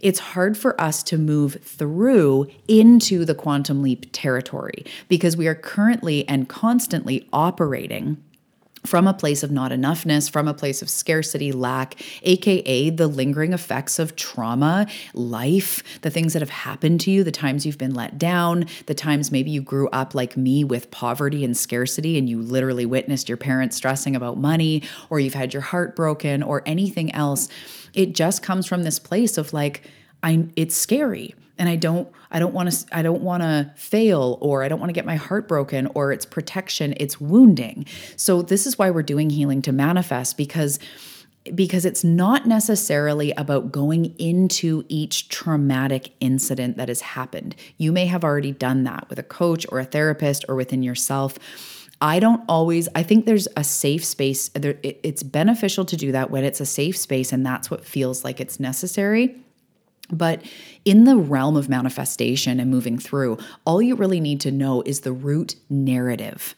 it's 0.00 0.18
hard 0.18 0.56
for 0.56 0.80
us 0.80 1.02
to 1.04 1.18
move 1.18 1.58
through 1.62 2.48
into 2.68 3.24
the 3.24 3.34
quantum 3.34 3.82
leap 3.82 4.06
territory 4.12 4.84
because 5.08 5.36
we 5.36 5.46
are 5.46 5.54
currently 5.54 6.28
and 6.28 6.48
constantly 6.48 7.28
operating 7.32 8.22
from 8.84 9.06
a 9.06 9.14
place 9.14 9.42
of 9.42 9.50
not 9.50 9.70
enoughness, 9.70 10.30
from 10.30 10.48
a 10.48 10.54
place 10.54 10.82
of 10.82 10.90
scarcity, 10.90 11.52
lack, 11.52 12.02
aka 12.22 12.90
the 12.90 13.06
lingering 13.06 13.52
effects 13.52 13.98
of 13.98 14.16
trauma, 14.16 14.86
life, 15.14 15.82
the 16.02 16.10
things 16.10 16.32
that 16.32 16.42
have 16.42 16.50
happened 16.50 17.00
to 17.00 17.10
you, 17.10 17.22
the 17.22 17.30
times 17.30 17.64
you've 17.64 17.78
been 17.78 17.94
let 17.94 18.18
down, 18.18 18.66
the 18.86 18.94
times 18.94 19.30
maybe 19.30 19.50
you 19.50 19.62
grew 19.62 19.88
up 19.90 20.14
like 20.14 20.36
me 20.36 20.64
with 20.64 20.90
poverty 20.90 21.44
and 21.44 21.56
scarcity 21.56 22.18
and 22.18 22.28
you 22.28 22.40
literally 22.40 22.86
witnessed 22.86 23.28
your 23.28 23.38
parents 23.38 23.76
stressing 23.76 24.16
about 24.16 24.38
money, 24.38 24.82
or 25.10 25.20
you've 25.20 25.34
had 25.34 25.52
your 25.52 25.62
heart 25.62 25.94
broken, 25.94 26.42
or 26.42 26.62
anything 26.66 27.14
else. 27.14 27.48
It 27.94 28.14
just 28.14 28.42
comes 28.42 28.66
from 28.66 28.82
this 28.82 28.98
place 28.98 29.38
of 29.38 29.52
like, 29.52 29.88
I 30.22 30.46
it's 30.56 30.76
scary 30.76 31.34
and 31.62 31.68
I 31.68 31.76
don't 31.76 32.08
I 32.32 32.40
don't 32.40 32.52
want 32.52 32.72
to 32.72 32.86
I 32.90 33.02
don't 33.02 33.22
want 33.22 33.44
to 33.44 33.70
fail 33.76 34.36
or 34.40 34.64
I 34.64 34.68
don't 34.68 34.80
want 34.80 34.88
to 34.88 34.92
get 34.92 35.06
my 35.06 35.14
heart 35.14 35.46
broken 35.46 35.86
or 35.94 36.10
it's 36.10 36.26
protection 36.26 36.92
it's 36.96 37.20
wounding. 37.20 37.86
So 38.16 38.42
this 38.42 38.66
is 38.66 38.76
why 38.80 38.90
we're 38.90 39.04
doing 39.04 39.30
healing 39.30 39.62
to 39.62 39.72
manifest 39.72 40.36
because 40.36 40.80
because 41.54 41.84
it's 41.84 42.02
not 42.02 42.46
necessarily 42.46 43.30
about 43.36 43.70
going 43.70 44.06
into 44.18 44.84
each 44.88 45.28
traumatic 45.28 46.14
incident 46.18 46.78
that 46.78 46.88
has 46.88 47.00
happened. 47.00 47.54
You 47.78 47.92
may 47.92 48.06
have 48.06 48.24
already 48.24 48.50
done 48.50 48.82
that 48.82 49.08
with 49.08 49.20
a 49.20 49.24
coach 49.24 49.64
or 49.68 49.78
a 49.78 49.84
therapist 49.84 50.44
or 50.48 50.56
within 50.56 50.82
yourself. 50.82 51.38
I 52.00 52.18
don't 52.18 52.42
always, 52.48 52.88
I 52.96 53.04
think 53.04 53.26
there's 53.26 53.46
a 53.56 53.62
safe 53.62 54.04
space. 54.04 54.48
there 54.48 54.78
It's 54.82 55.22
beneficial 55.22 55.84
to 55.84 55.96
do 55.96 56.10
that 56.10 56.32
when 56.32 56.42
it's 56.42 56.60
a 56.60 56.66
safe 56.66 56.96
space 56.96 57.32
and 57.32 57.46
that's 57.46 57.70
what 57.70 57.84
feels 57.84 58.24
like 58.24 58.40
it's 58.40 58.58
necessary. 58.58 59.36
But 60.12 60.42
in 60.84 61.04
the 61.04 61.16
realm 61.16 61.56
of 61.56 61.68
manifestation 61.68 62.60
and 62.60 62.70
moving 62.70 62.98
through, 62.98 63.38
all 63.64 63.80
you 63.80 63.96
really 63.96 64.20
need 64.20 64.40
to 64.42 64.52
know 64.52 64.82
is 64.82 65.00
the 65.00 65.12
root 65.12 65.56
narrative. 65.70 66.54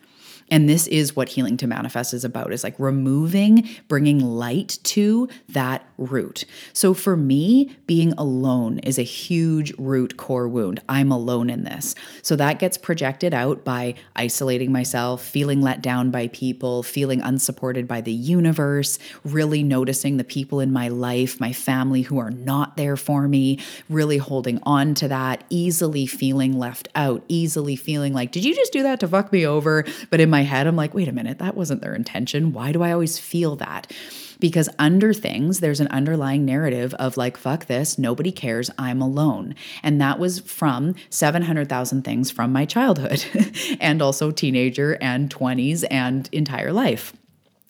And 0.50 0.68
this 0.68 0.86
is 0.86 1.16
what 1.16 1.30
healing 1.30 1.56
to 1.58 1.66
manifest 1.66 2.14
is 2.14 2.24
about 2.24 2.52
is 2.52 2.62
like 2.62 2.78
removing, 2.78 3.68
bringing 3.88 4.20
light 4.20 4.78
to 4.84 5.28
that 5.48 5.86
root. 5.96 6.44
So 6.72 6.94
for 6.94 7.16
me, 7.16 7.76
being 7.86 8.12
alone 8.18 8.78
is 8.80 8.98
a 8.98 9.02
huge 9.02 9.72
root 9.78 10.16
core 10.16 10.48
wound. 10.48 10.80
I'm 10.88 11.10
alone 11.10 11.50
in 11.50 11.64
this. 11.64 11.94
So 12.22 12.36
that 12.36 12.58
gets 12.58 12.76
projected 12.76 13.32
out 13.32 13.64
by 13.64 13.94
isolating 14.16 14.70
myself, 14.70 15.24
feeling 15.24 15.62
let 15.62 15.82
down 15.82 16.10
by 16.10 16.28
people, 16.28 16.82
feeling 16.82 17.20
unsupported 17.22 17.88
by 17.88 18.00
the 18.00 18.12
universe, 18.12 18.98
really 19.24 19.62
noticing 19.62 20.16
the 20.16 20.24
people 20.24 20.60
in 20.60 20.72
my 20.72 20.88
life, 20.88 21.40
my 21.40 21.52
family 21.52 22.02
who 22.02 22.18
are 22.18 22.30
not 22.30 22.76
there 22.76 22.96
for 22.96 23.28
me, 23.28 23.58
really 23.88 24.18
holding 24.18 24.60
on 24.64 24.94
to 24.94 25.08
that, 25.08 25.44
easily 25.48 26.06
feeling 26.06 26.58
left 26.58 26.88
out, 26.94 27.24
easily 27.28 27.76
feeling 27.76 28.12
like, 28.12 28.30
did 28.32 28.44
you 28.44 28.54
just 28.54 28.72
do 28.72 28.82
that 28.82 29.00
to 29.00 29.08
fuck 29.08 29.32
me 29.32 29.46
over? 29.46 29.84
But 30.10 30.20
in 30.20 30.30
my 30.34 30.42
head, 30.42 30.66
I'm 30.66 30.74
like, 30.74 30.94
wait 30.94 31.06
a 31.06 31.12
minute, 31.12 31.38
that 31.38 31.56
wasn't 31.56 31.80
their 31.80 31.94
intention. 31.94 32.52
Why 32.52 32.72
do 32.72 32.82
I 32.82 32.90
always 32.90 33.20
feel 33.20 33.54
that? 33.56 33.92
Because 34.40 34.68
under 34.80 35.14
things, 35.14 35.60
there's 35.60 35.78
an 35.78 35.86
underlying 35.88 36.44
narrative 36.44 36.92
of 36.94 37.16
like, 37.16 37.36
fuck 37.36 37.66
this, 37.66 37.98
nobody 37.98 38.32
cares, 38.32 38.68
I'm 38.76 39.00
alone. 39.00 39.54
And 39.84 40.00
that 40.00 40.18
was 40.18 40.40
from 40.40 40.96
700,000 41.08 42.02
things 42.02 42.32
from 42.32 42.50
my 42.50 42.64
childhood 42.64 43.24
and 43.80 44.02
also 44.02 44.32
teenager 44.32 44.98
and 45.00 45.32
20s 45.32 45.84
and 45.88 46.28
entire 46.32 46.72
life. 46.72 47.12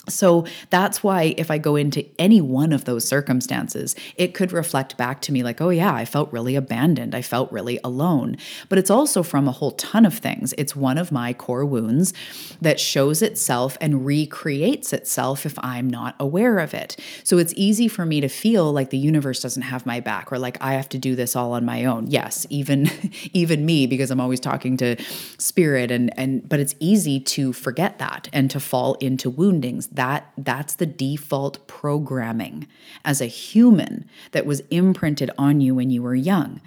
So 0.09 0.47
that's 0.71 1.03
why 1.03 1.35
if 1.37 1.51
I 1.51 1.59
go 1.59 1.77
into 1.77 2.05
any 2.19 2.41
one 2.41 2.73
of 2.73 2.85
those 2.85 3.05
circumstances, 3.07 3.97
it 4.17 4.35
could 4.35 4.53
reflect 4.53 4.97
back 4.97 5.21
to 5.23 5.33
me 5.33 5.43
like, 5.43 5.61
oh, 5.61 5.71
yeah, 5.71 5.95
I 5.95 6.05
felt 6.05 6.33
really 6.33 6.57
abandoned. 6.57 7.15
I 7.15 7.23
felt 7.23 7.51
really 7.51 7.79
alone. 7.83 8.37
But 8.69 8.79
it's 8.79 8.91
also 8.91 9.23
from 9.23 9.49
a 9.49 9.53
whole 9.53 9.73
ton 9.73 10.05
of 10.05 10.15
things. 10.15 10.55
It's 10.59 10.77
one 10.77 10.99
of 10.99 11.13
my 11.13 11.33
core 11.33 11.65
wounds 11.65 12.13
that 12.61 12.81
shows 12.81 13.23
itself 13.23 13.77
and 13.81 14.05
recreates 14.05 14.93
itself 14.93 15.47
if 15.47 15.59
I'm 15.59 15.89
not 15.89 16.15
aware 16.19 16.59
of 16.59 16.75
it. 16.75 16.97
So 17.23 17.39
it's 17.39 17.55
easy 17.57 17.89
for 17.89 18.05
me 18.05 18.21
to 18.21 18.29
feel 18.29 18.73
like 18.73 18.91
the 18.91 18.99
universe 18.99 19.41
doesn't 19.41 19.63
have 19.63 19.87
my 19.87 20.01
back 20.01 20.33
or 20.33 20.39
like 20.39 20.59
I 20.61 20.75
have 20.75 20.89
to 20.91 20.99
do 20.99 21.15
this 21.15 21.37
all 21.37 21.53
on 21.53 21.65
my 21.65 21.85
own. 21.85 22.07
Yes, 22.09 22.47
even 22.51 22.91
even 23.33 23.65
me 23.65 23.87
because 23.87 24.11
I'm 24.11 24.21
always 24.21 24.41
talking 24.41 24.77
to 24.79 24.97
spirit 25.39 25.91
and 25.91 26.17
and 26.19 26.47
but 26.49 26.61
it's 26.61 26.75
easy 26.81 27.21
to 27.21 27.53
forget 27.53 27.99
that 27.99 28.29
and 28.33 28.51
to 28.51 28.61
fall 28.61 28.95
into 28.95 29.31
woundings 29.31 29.89
that 29.95 30.33
that's 30.37 30.75
the 30.75 30.87
default 30.87 31.67
programming 31.67 32.67
as 33.05 33.21
a 33.21 33.27
human 33.27 34.09
that 34.33 34.45
was 34.45 34.61
imprinted 34.71 35.31
on 35.39 35.61
you 35.61 35.75
when 35.75 35.91
you 35.91 36.03
were 36.03 36.15
young. 36.15 36.61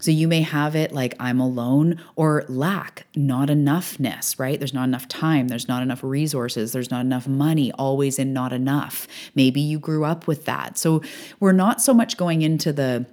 So 0.00 0.12
you 0.12 0.28
may 0.28 0.42
have 0.42 0.76
it 0.76 0.92
like 0.92 1.14
I'm 1.18 1.40
alone 1.40 2.00
or 2.14 2.44
lack, 2.48 3.06
not 3.16 3.48
enoughness, 3.48 4.38
right? 4.38 4.58
There's 4.58 4.74
not 4.74 4.84
enough 4.84 5.08
time, 5.08 5.48
there's 5.48 5.66
not 5.66 5.82
enough 5.82 6.04
resources, 6.04 6.70
there's 6.72 6.90
not 6.90 7.00
enough 7.00 7.26
money, 7.26 7.72
always 7.72 8.18
in 8.18 8.32
not 8.32 8.52
enough. 8.52 9.08
Maybe 9.34 9.60
you 9.60 9.80
grew 9.80 10.04
up 10.04 10.28
with 10.28 10.44
that. 10.44 10.78
So 10.78 11.02
we're 11.40 11.52
not 11.52 11.80
so 11.80 11.92
much 11.92 12.16
going 12.16 12.42
into 12.42 12.72
the 12.72 13.06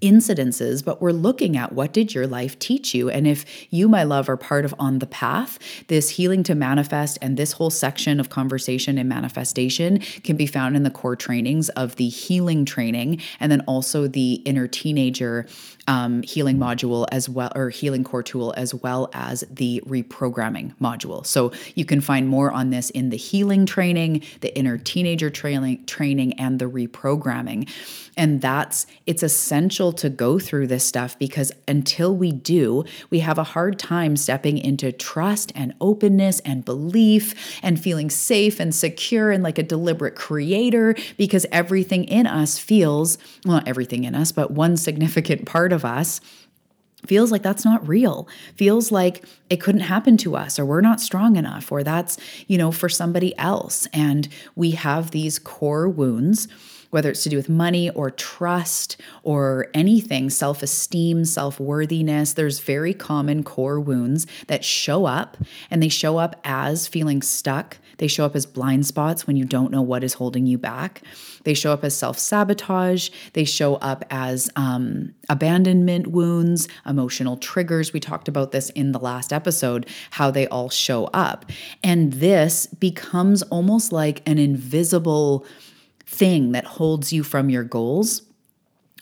incidences, 0.00 0.84
but 0.84 1.00
we're 1.00 1.12
looking 1.12 1.56
at 1.56 1.72
what 1.72 1.92
did 1.92 2.14
your 2.14 2.26
life 2.26 2.58
teach 2.58 2.94
you? 2.94 3.10
And 3.10 3.26
if 3.26 3.44
you, 3.70 3.88
my 3.88 4.02
love, 4.02 4.28
are 4.28 4.36
part 4.36 4.64
of 4.64 4.74
On 4.78 4.98
the 4.98 5.06
Path, 5.06 5.58
this 5.88 6.10
healing 6.10 6.42
to 6.44 6.54
manifest 6.54 7.18
and 7.20 7.36
this 7.36 7.52
whole 7.52 7.70
section 7.70 8.20
of 8.20 8.30
conversation 8.30 8.98
and 8.98 9.08
manifestation 9.08 9.98
can 9.98 10.36
be 10.36 10.46
found 10.46 10.76
in 10.76 10.82
the 10.82 10.90
core 10.90 11.16
trainings 11.16 11.68
of 11.70 11.96
the 11.96 12.08
healing 12.08 12.64
training 12.64 13.20
and 13.38 13.50
then 13.52 13.60
also 13.62 14.06
the 14.06 14.34
inner 14.44 14.66
teenager 14.66 15.46
um, 15.90 16.22
healing 16.22 16.56
module 16.56 17.04
as 17.10 17.28
well, 17.28 17.50
or 17.56 17.68
healing 17.68 18.04
core 18.04 18.22
tool, 18.22 18.54
as 18.56 18.72
well 18.72 19.10
as 19.12 19.44
the 19.50 19.82
reprogramming 19.86 20.72
module. 20.76 21.26
So 21.26 21.50
you 21.74 21.84
can 21.84 22.00
find 22.00 22.28
more 22.28 22.52
on 22.52 22.70
this 22.70 22.90
in 22.90 23.10
the 23.10 23.16
healing 23.16 23.66
training, 23.66 24.22
the 24.40 24.56
inner 24.56 24.78
teenager 24.78 25.30
training, 25.30 25.84
training, 25.86 26.34
and 26.34 26.60
the 26.60 26.66
reprogramming. 26.66 27.68
And 28.16 28.40
that's 28.40 28.86
it's 29.06 29.24
essential 29.24 29.92
to 29.94 30.08
go 30.08 30.38
through 30.38 30.68
this 30.68 30.84
stuff 30.84 31.18
because 31.18 31.50
until 31.66 32.14
we 32.14 32.30
do, 32.30 32.84
we 33.08 33.20
have 33.20 33.38
a 33.38 33.44
hard 33.44 33.78
time 33.78 34.16
stepping 34.16 34.58
into 34.58 34.92
trust 34.92 35.50
and 35.56 35.74
openness 35.80 36.38
and 36.40 36.64
belief 36.64 37.58
and 37.62 37.80
feeling 37.80 38.10
safe 38.10 38.60
and 38.60 38.72
secure 38.72 39.32
and 39.32 39.42
like 39.42 39.58
a 39.58 39.62
deliberate 39.62 40.14
creator 40.14 40.94
because 41.16 41.46
everything 41.50 42.04
in 42.04 42.28
us 42.28 42.58
feels, 42.58 43.18
well, 43.44 43.56
not 43.56 43.66
everything 43.66 44.04
in 44.04 44.14
us, 44.14 44.30
but 44.30 44.52
one 44.52 44.76
significant 44.76 45.46
part 45.46 45.72
of 45.72 45.79
us 45.84 46.20
feels 47.06 47.32
like 47.32 47.42
that's 47.42 47.64
not 47.64 47.86
real 47.88 48.28
feels 48.56 48.92
like 48.92 49.24
it 49.48 49.60
couldn't 49.60 49.80
happen 49.80 50.16
to 50.18 50.36
us 50.36 50.58
or 50.58 50.66
we're 50.66 50.82
not 50.82 51.00
strong 51.00 51.36
enough 51.36 51.72
or 51.72 51.82
that's 51.82 52.18
you 52.46 52.58
know 52.58 52.70
for 52.70 52.90
somebody 52.90 53.36
else 53.38 53.88
and 53.92 54.28
we 54.54 54.72
have 54.72 55.10
these 55.10 55.38
core 55.38 55.88
wounds 55.88 56.46
whether 56.90 57.10
it's 57.10 57.22
to 57.22 57.28
do 57.28 57.36
with 57.36 57.48
money 57.48 57.88
or 57.90 58.10
trust 58.10 59.00
or 59.22 59.68
anything, 59.74 60.28
self 60.28 60.62
esteem, 60.62 61.24
self 61.24 61.58
worthiness. 61.58 62.34
There's 62.34 62.60
very 62.60 62.92
common 62.92 63.42
core 63.42 63.80
wounds 63.80 64.26
that 64.48 64.64
show 64.64 65.06
up 65.06 65.36
and 65.70 65.82
they 65.82 65.88
show 65.88 66.18
up 66.18 66.36
as 66.44 66.86
feeling 66.86 67.22
stuck. 67.22 67.78
They 68.00 68.08
show 68.08 68.24
up 68.24 68.34
as 68.34 68.46
blind 68.46 68.86
spots 68.86 69.26
when 69.26 69.36
you 69.36 69.44
don't 69.44 69.70
know 69.70 69.82
what 69.82 70.02
is 70.02 70.14
holding 70.14 70.46
you 70.46 70.56
back. 70.56 71.02
They 71.44 71.52
show 71.52 71.70
up 71.70 71.84
as 71.84 71.94
self 71.94 72.18
sabotage. 72.18 73.10
They 73.34 73.44
show 73.44 73.74
up 73.76 74.06
as 74.10 74.48
um, 74.56 75.14
abandonment 75.28 76.06
wounds, 76.06 76.66
emotional 76.86 77.36
triggers. 77.36 77.92
We 77.92 78.00
talked 78.00 78.26
about 78.26 78.52
this 78.52 78.70
in 78.70 78.92
the 78.92 78.98
last 78.98 79.34
episode, 79.34 79.86
how 80.12 80.30
they 80.30 80.48
all 80.48 80.70
show 80.70 81.04
up. 81.12 81.44
And 81.84 82.14
this 82.14 82.66
becomes 82.66 83.42
almost 83.42 83.92
like 83.92 84.22
an 84.26 84.38
invisible 84.38 85.44
thing 86.06 86.52
that 86.52 86.64
holds 86.64 87.12
you 87.12 87.22
from 87.22 87.50
your 87.50 87.64
goals. 87.64 88.22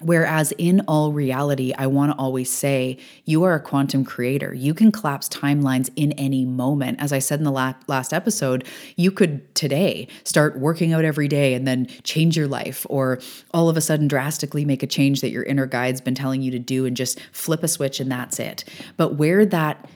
Whereas 0.00 0.52
in 0.58 0.80
all 0.88 1.12
reality, 1.12 1.72
I 1.76 1.86
want 1.88 2.12
to 2.12 2.18
always 2.18 2.50
say 2.50 2.98
you 3.24 3.44
are 3.44 3.54
a 3.54 3.60
quantum 3.60 4.04
creator. 4.04 4.54
You 4.54 4.74
can 4.74 4.92
collapse 4.92 5.28
timelines 5.28 5.90
in 5.96 6.12
any 6.12 6.44
moment. 6.44 7.00
As 7.00 7.12
I 7.12 7.18
said 7.18 7.40
in 7.40 7.44
the 7.44 7.50
last 7.50 8.12
episode, 8.12 8.64
you 8.96 9.10
could 9.10 9.54
today 9.54 10.08
start 10.24 10.58
working 10.58 10.92
out 10.92 11.04
every 11.04 11.28
day 11.28 11.54
and 11.54 11.66
then 11.66 11.86
change 12.04 12.36
your 12.36 12.48
life, 12.48 12.86
or 12.88 13.18
all 13.52 13.68
of 13.68 13.76
a 13.76 13.80
sudden 13.80 14.08
drastically 14.08 14.64
make 14.64 14.82
a 14.82 14.86
change 14.86 15.20
that 15.20 15.30
your 15.30 15.42
inner 15.42 15.66
guide's 15.66 16.00
been 16.00 16.14
telling 16.14 16.42
you 16.42 16.50
to 16.50 16.58
do 16.58 16.86
and 16.86 16.96
just 16.96 17.20
flip 17.32 17.62
a 17.62 17.68
switch 17.68 18.00
and 18.00 18.10
that's 18.10 18.38
it. 18.38 18.64
But 18.96 19.14
where 19.14 19.44
that 19.46 19.88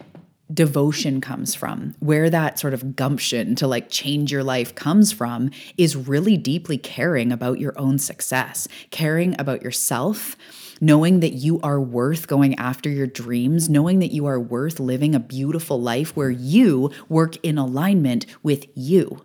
devotion 0.53 1.21
comes 1.21 1.55
from, 1.55 1.95
where 1.99 2.31
that 2.31 2.59
sort 2.59 2.75
of 2.75 2.97
gumption 2.97 3.55
to 3.57 3.67
like 3.67 3.89
change 3.91 4.33
your 4.33 4.45
life 4.45 4.75
comes 4.75 5.13
from, 5.13 5.51
is 5.77 5.97
really 5.97 6.37
deeply 6.37 6.79
caring 6.79 7.33
about 7.33 7.61
your 7.61 7.79
own 7.79 7.99
success, 7.99 8.69
caring 8.91 9.35
about 9.39 9.63
yourself. 9.63 10.37
Knowing 10.81 11.21
that 11.21 11.35
you 11.35 11.61
are 11.61 11.81
worth 11.81 12.27
going 12.27 12.57
after 12.57 12.91
your 12.91 13.07
dreams, 13.07 13.69
knowing 13.69 14.01
that 14.01 14.11
you 14.11 14.27
are 14.27 14.41
worth 14.41 14.81
living 14.81 15.15
a 15.15 15.21
beautiful 15.21 15.81
life 15.81 16.17
where 16.17 16.29
you 16.31 16.91
work 17.09 17.37
in 17.45 17.57
alignment 17.57 18.27
with 18.43 18.67
you. 18.75 19.23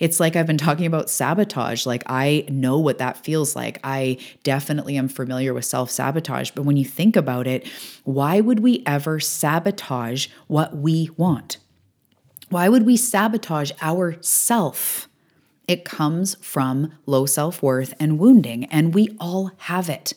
It's 0.00 0.20
like 0.20 0.36
I've 0.36 0.46
been 0.46 0.58
talking 0.58 0.86
about 0.86 1.10
sabotage. 1.10 1.86
Like, 1.86 2.02
I 2.06 2.44
know 2.48 2.78
what 2.78 2.98
that 2.98 3.24
feels 3.24 3.54
like. 3.56 3.78
I 3.84 4.18
definitely 4.42 4.96
am 4.96 5.08
familiar 5.08 5.54
with 5.54 5.64
self 5.64 5.90
sabotage. 5.90 6.50
But 6.50 6.62
when 6.62 6.76
you 6.76 6.84
think 6.84 7.16
about 7.16 7.46
it, 7.46 7.66
why 8.04 8.40
would 8.40 8.60
we 8.60 8.82
ever 8.86 9.20
sabotage 9.20 10.28
what 10.46 10.76
we 10.76 11.10
want? 11.16 11.58
Why 12.50 12.68
would 12.68 12.86
we 12.86 12.96
sabotage 12.96 13.72
our 13.80 14.16
self? 14.22 15.08
It 15.66 15.84
comes 15.84 16.34
from 16.36 16.92
low 17.04 17.26
self 17.26 17.62
worth 17.62 17.94
and 18.00 18.18
wounding, 18.18 18.64
and 18.66 18.94
we 18.94 19.16
all 19.20 19.52
have 19.58 19.88
it. 19.88 20.14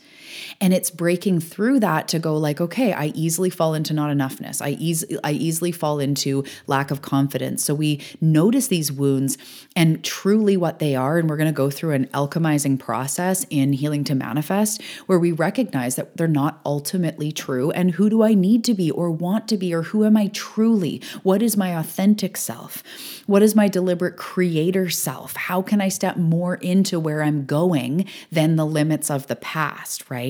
And 0.60 0.74
it's 0.74 0.90
breaking 0.90 1.40
through 1.40 1.80
that 1.82 2.08
to 2.10 2.20
go 2.20 2.38
like, 2.38 2.62
okay, 2.62 2.94
I 2.94 3.08
easily 3.08 3.50
fall 3.50 3.74
into 3.74 3.94
not 3.94 4.16
enoughness. 4.16 4.62
I 4.62 4.72
easily 4.72 5.18
I 5.24 5.32
easily 5.32 5.72
fall 5.72 6.00
into 6.00 6.44
lack 6.68 6.92
of 6.92 7.02
confidence. 7.02 7.64
So 7.64 7.74
we 7.74 8.02
notice 8.20 8.68
these 8.68 8.92
wounds 8.92 9.38
and 9.76 10.04
truly 10.04 10.58
what 10.58 10.80
they 10.80 10.96
are. 10.96 11.18
And 11.18 11.30
we're 11.30 11.38
going 11.38 11.48
to 11.48 11.54
go 11.54 11.70
through 11.70 11.94
an 11.94 12.08
alchemizing 12.08 12.80
process 12.80 13.46
in 13.50 13.74
healing 13.74 14.04
to 14.06 14.16
manifest 14.16 14.82
where 15.08 15.20
we 15.20 15.32
recognize 15.32 15.96
that 15.96 16.16
they're 16.18 16.28
not 16.28 16.62
ultimately 16.66 17.32
true. 17.32 17.72
And 17.72 17.92
who 17.92 18.10
do 18.10 18.24
I 18.24 18.34
need 18.34 18.64
to 18.66 18.74
be 18.74 18.92
or 18.92 19.12
want 19.12 19.48
to 19.50 19.58
be? 19.58 19.74
Or 19.74 19.84
who 19.84 20.06
am 20.06 20.18
I 20.18 20.28
truly? 20.28 21.02
What 21.24 21.42
is 21.42 21.58
my 21.58 21.78
authentic 21.78 22.38
self? 22.38 22.84
What 23.26 23.42
is 23.42 23.56
my 23.56 23.68
deliberate 23.68 24.18
creator 24.18 24.90
self? 24.90 25.36
How 25.36 25.62
can 25.62 25.82
I 25.82 25.90
step 25.90 26.18
more 26.18 26.56
into 26.56 27.00
where 27.00 27.24
I'm 27.24 27.46
going 27.46 28.06
than 28.32 28.56
the 28.56 28.66
limits 28.66 29.10
of 29.10 29.28
the 29.28 29.36
past, 29.36 30.10
right? 30.10 30.21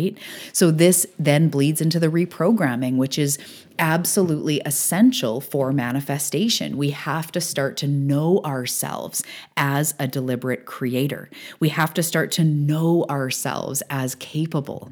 So 0.53 0.71
this 0.71 1.05
then 1.17 1.50
bleeds 1.50 1.81
into 1.81 2.00
the 2.00 2.07
reprogramming, 2.07 2.98
which 2.98 3.17
is 3.17 3.38
absolutely 3.79 4.62
essential 4.65 5.41
for 5.41 5.71
manifestation. 5.71 6.77
We 6.77 6.91
have 6.91 7.31
to 7.31 7.41
start 7.41 7.77
to 7.77 7.88
know 7.88 8.41
ourselves 8.45 9.24
as 9.57 9.95
a 10.00 10.07
deliberate 10.07 10.65
creator. 10.65 11.29
We 11.60 11.69
have 11.69 11.93
to 11.95 12.03
start 12.03 12.31
to 12.33 12.43
know 12.43 13.05
ourselves 13.10 13.81
as 13.89 14.15
capable 14.15 14.91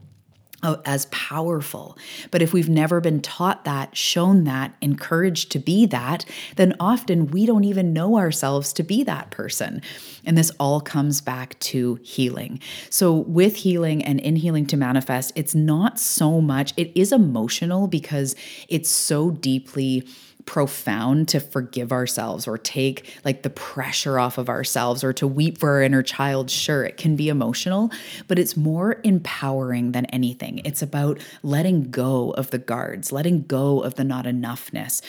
Oh, 0.61 0.81
as 0.83 1.05
powerful. 1.05 1.97
But 2.31 2.41
if 2.41 2.51
we've 2.51 2.67
never 2.67 2.99
been 2.99 3.21
taught 3.21 3.63
that, 3.63 3.95
shown 3.95 4.43
that, 4.43 4.73
encouraged 4.81 5.53
to 5.53 5.59
be 5.59 5.85
that, 5.85 6.25
then 6.57 6.75
often 6.81 7.27
we 7.27 7.45
don't 7.45 7.63
even 7.63 7.93
know 7.93 8.17
ourselves 8.17 8.73
to 8.73 8.83
be 8.83 9.03
that 9.05 9.31
person. 9.31 9.81
And 10.25 10.37
this 10.37 10.51
all 10.59 10.81
comes 10.81 11.21
back 11.21 11.57
to 11.59 11.97
healing. 12.03 12.59
So, 12.89 13.13
with 13.13 13.55
healing 13.55 14.03
and 14.03 14.19
in 14.19 14.35
healing 14.35 14.65
to 14.67 14.75
manifest, 14.75 15.31
it's 15.35 15.55
not 15.55 15.97
so 15.97 16.41
much, 16.41 16.73
it 16.75 16.91
is 16.93 17.13
emotional 17.13 17.87
because 17.87 18.35
it's 18.67 18.89
so 18.89 19.31
deeply 19.31 20.05
profound 20.45 21.27
to 21.27 21.39
forgive 21.39 21.91
ourselves 21.91 22.47
or 22.47 22.57
take 22.57 23.19
like 23.23 23.43
the 23.43 23.49
pressure 23.49 24.17
off 24.17 24.37
of 24.37 24.49
ourselves 24.49 25.03
or 25.03 25.13
to 25.13 25.27
weep 25.27 25.57
for 25.57 25.71
our 25.71 25.81
inner 25.81 26.01
child. 26.01 26.49
Sure, 26.49 26.83
it 26.83 26.97
can 26.97 27.15
be 27.15 27.29
emotional, 27.29 27.91
but 28.27 28.39
it's 28.39 28.57
more 28.57 28.99
empowering 29.03 29.91
than 29.91 30.05
anything. 30.05 30.59
It's 30.65 30.81
about 30.81 31.19
letting 31.43 31.91
go 31.91 32.31
of 32.31 32.51
the 32.51 32.57
guards, 32.57 33.11
letting 33.11 33.43
go 33.43 33.81
of 33.81 33.95
the 33.95 34.03
not 34.03 34.25
enoughness 34.25 35.01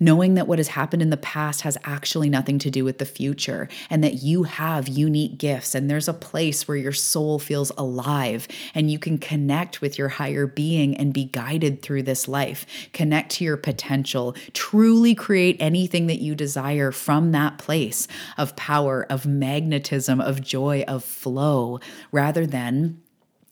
knowing 0.00 0.34
that 0.34 0.46
what 0.46 0.58
has 0.58 0.68
happened 0.68 1.02
in 1.02 1.10
the 1.10 1.16
past 1.16 1.62
has 1.62 1.78
actually 1.84 2.28
nothing 2.28 2.58
to 2.58 2.70
do 2.70 2.84
with 2.84 2.98
the 2.98 3.04
future 3.04 3.68
and 3.90 4.02
that 4.02 4.22
you 4.22 4.44
have 4.44 4.88
unique 4.88 5.38
gifts 5.38 5.74
and 5.74 5.90
there's 5.90 6.08
a 6.08 6.14
place 6.14 6.66
where 6.66 6.76
your 6.76 6.92
soul 6.92 7.38
feels 7.38 7.70
alive 7.76 8.48
and 8.74 8.90
you 8.90 8.98
can 8.98 9.18
connect 9.18 9.80
with 9.80 9.98
your 9.98 10.08
higher 10.08 10.46
being 10.46 10.96
and 10.96 11.12
be 11.12 11.24
guided 11.24 11.82
through 11.82 12.02
this 12.02 12.28
life. 12.28 12.66
Connect 12.92 13.30
to 13.32 13.44
your 13.44 13.56
potential, 13.56 14.34
truly 14.52 15.14
create 15.14 15.56
anything 15.60 16.06
that 16.06 16.20
you 16.20 16.34
desire 16.34 16.92
from 16.92 17.32
that 17.32 17.58
place 17.58 18.08
of 18.38 18.56
power, 18.56 19.06
of 19.10 19.26
magnetism, 19.26 20.20
of 20.20 20.40
joy, 20.40 20.84
of 20.86 21.04
flow, 21.04 21.80
rather 22.12 22.46
than 22.46 23.00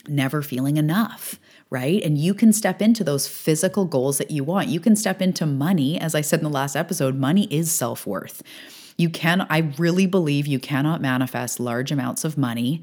never 0.09 0.43
feeling 0.43 0.77
enough 0.77 1.39
right? 1.73 2.05
And 2.05 2.19
you 2.19 2.35
can 2.35 2.53
step 2.53 2.83
into 2.83 3.03
those 3.03 3.27
physical 3.27 3.87
goals 3.87 4.19
that 4.19 4.31
you 4.31 4.45
want. 4.45 4.69
You 4.69 4.79
can 4.79 4.95
step 4.95 5.23
into 5.23 5.47
money. 5.47 5.99
As 5.99 6.15
I 6.15 6.21
said 6.21 6.41
in 6.41 6.45
the 6.45 6.51
last 6.51 6.77
episode, 6.77 7.17
money 7.17 7.45
is 7.45 7.73
self 7.73 8.07
worth. 8.07 8.43
You 8.99 9.09
can, 9.09 9.47
I 9.49 9.73
really 9.79 10.07
believe 10.07 10.47
you 10.47 10.59
cannot 10.59 11.01
manifest 11.01 11.59
large 11.59 11.91
amounts 11.91 12.25
of 12.25 12.37
money 12.37 12.83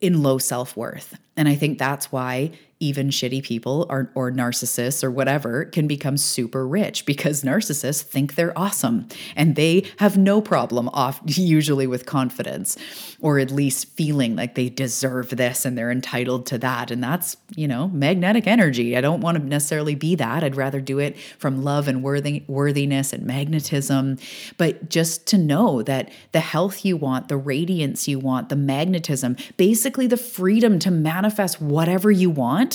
in 0.00 0.22
low 0.22 0.38
self 0.38 0.76
worth. 0.76 1.18
And 1.36 1.48
I 1.48 1.56
think 1.56 1.78
that's 1.78 2.12
why 2.12 2.52
even 2.78 3.08
shitty 3.08 3.42
people 3.42 3.86
or, 3.88 4.10
or 4.14 4.30
narcissists 4.30 5.02
or 5.02 5.10
whatever 5.10 5.64
can 5.64 5.86
become 5.86 6.16
super 6.16 6.66
rich 6.66 7.06
because 7.06 7.42
narcissists 7.42 8.02
think 8.02 8.34
they're 8.34 8.56
awesome 8.58 9.08
and 9.34 9.56
they 9.56 9.82
have 9.98 10.18
no 10.18 10.40
problem 10.42 10.88
off 10.90 11.20
usually 11.26 11.86
with 11.86 12.04
confidence 12.04 12.76
or 13.20 13.38
at 13.38 13.50
least 13.50 13.88
feeling 13.90 14.36
like 14.36 14.54
they 14.54 14.68
deserve 14.68 15.30
this 15.30 15.64
and 15.64 15.76
they're 15.76 15.90
entitled 15.90 16.44
to 16.46 16.58
that. 16.58 16.90
And 16.90 17.02
that's 17.02 17.36
you 17.54 17.66
know 17.66 17.88
magnetic 17.88 18.46
energy. 18.46 18.96
I 18.96 19.00
don't 19.00 19.20
want 19.20 19.38
to 19.38 19.44
necessarily 19.44 19.94
be 19.94 20.14
that. 20.16 20.44
I'd 20.44 20.56
rather 20.56 20.80
do 20.80 20.98
it 20.98 21.18
from 21.38 21.62
love 21.62 21.88
and 21.88 22.02
worthy, 22.02 22.44
worthiness 22.46 23.12
and 23.12 23.24
magnetism. 23.24 24.18
But 24.58 24.90
just 24.90 25.26
to 25.28 25.38
know 25.38 25.82
that 25.82 26.10
the 26.32 26.40
health 26.40 26.84
you 26.84 26.96
want 26.96 27.28
the 27.28 27.36
radiance 27.36 28.06
you 28.06 28.18
want 28.18 28.48
the 28.48 28.56
magnetism 28.56 29.36
basically 29.56 30.06
the 30.06 30.16
freedom 30.16 30.78
to 30.78 30.90
manifest 30.90 31.60
whatever 31.60 32.10
you 32.10 32.28
want 32.28 32.65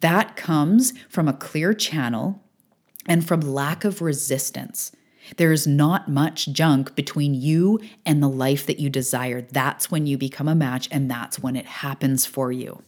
that 0.00 0.36
comes 0.36 0.92
from 1.08 1.28
a 1.28 1.32
clear 1.32 1.72
channel 1.74 2.42
and 3.06 3.26
from 3.26 3.40
lack 3.40 3.84
of 3.84 4.00
resistance. 4.00 4.92
There 5.36 5.52
is 5.52 5.66
not 5.66 6.08
much 6.08 6.48
junk 6.48 6.94
between 6.94 7.34
you 7.34 7.80
and 8.06 8.22
the 8.22 8.28
life 8.28 8.66
that 8.66 8.80
you 8.80 8.88
desire. 8.88 9.42
That's 9.42 9.90
when 9.90 10.06
you 10.06 10.16
become 10.16 10.48
a 10.48 10.54
match, 10.54 10.88
and 10.90 11.10
that's 11.10 11.38
when 11.38 11.56
it 11.56 11.66
happens 11.66 12.24
for 12.24 12.50
you. 12.50 12.82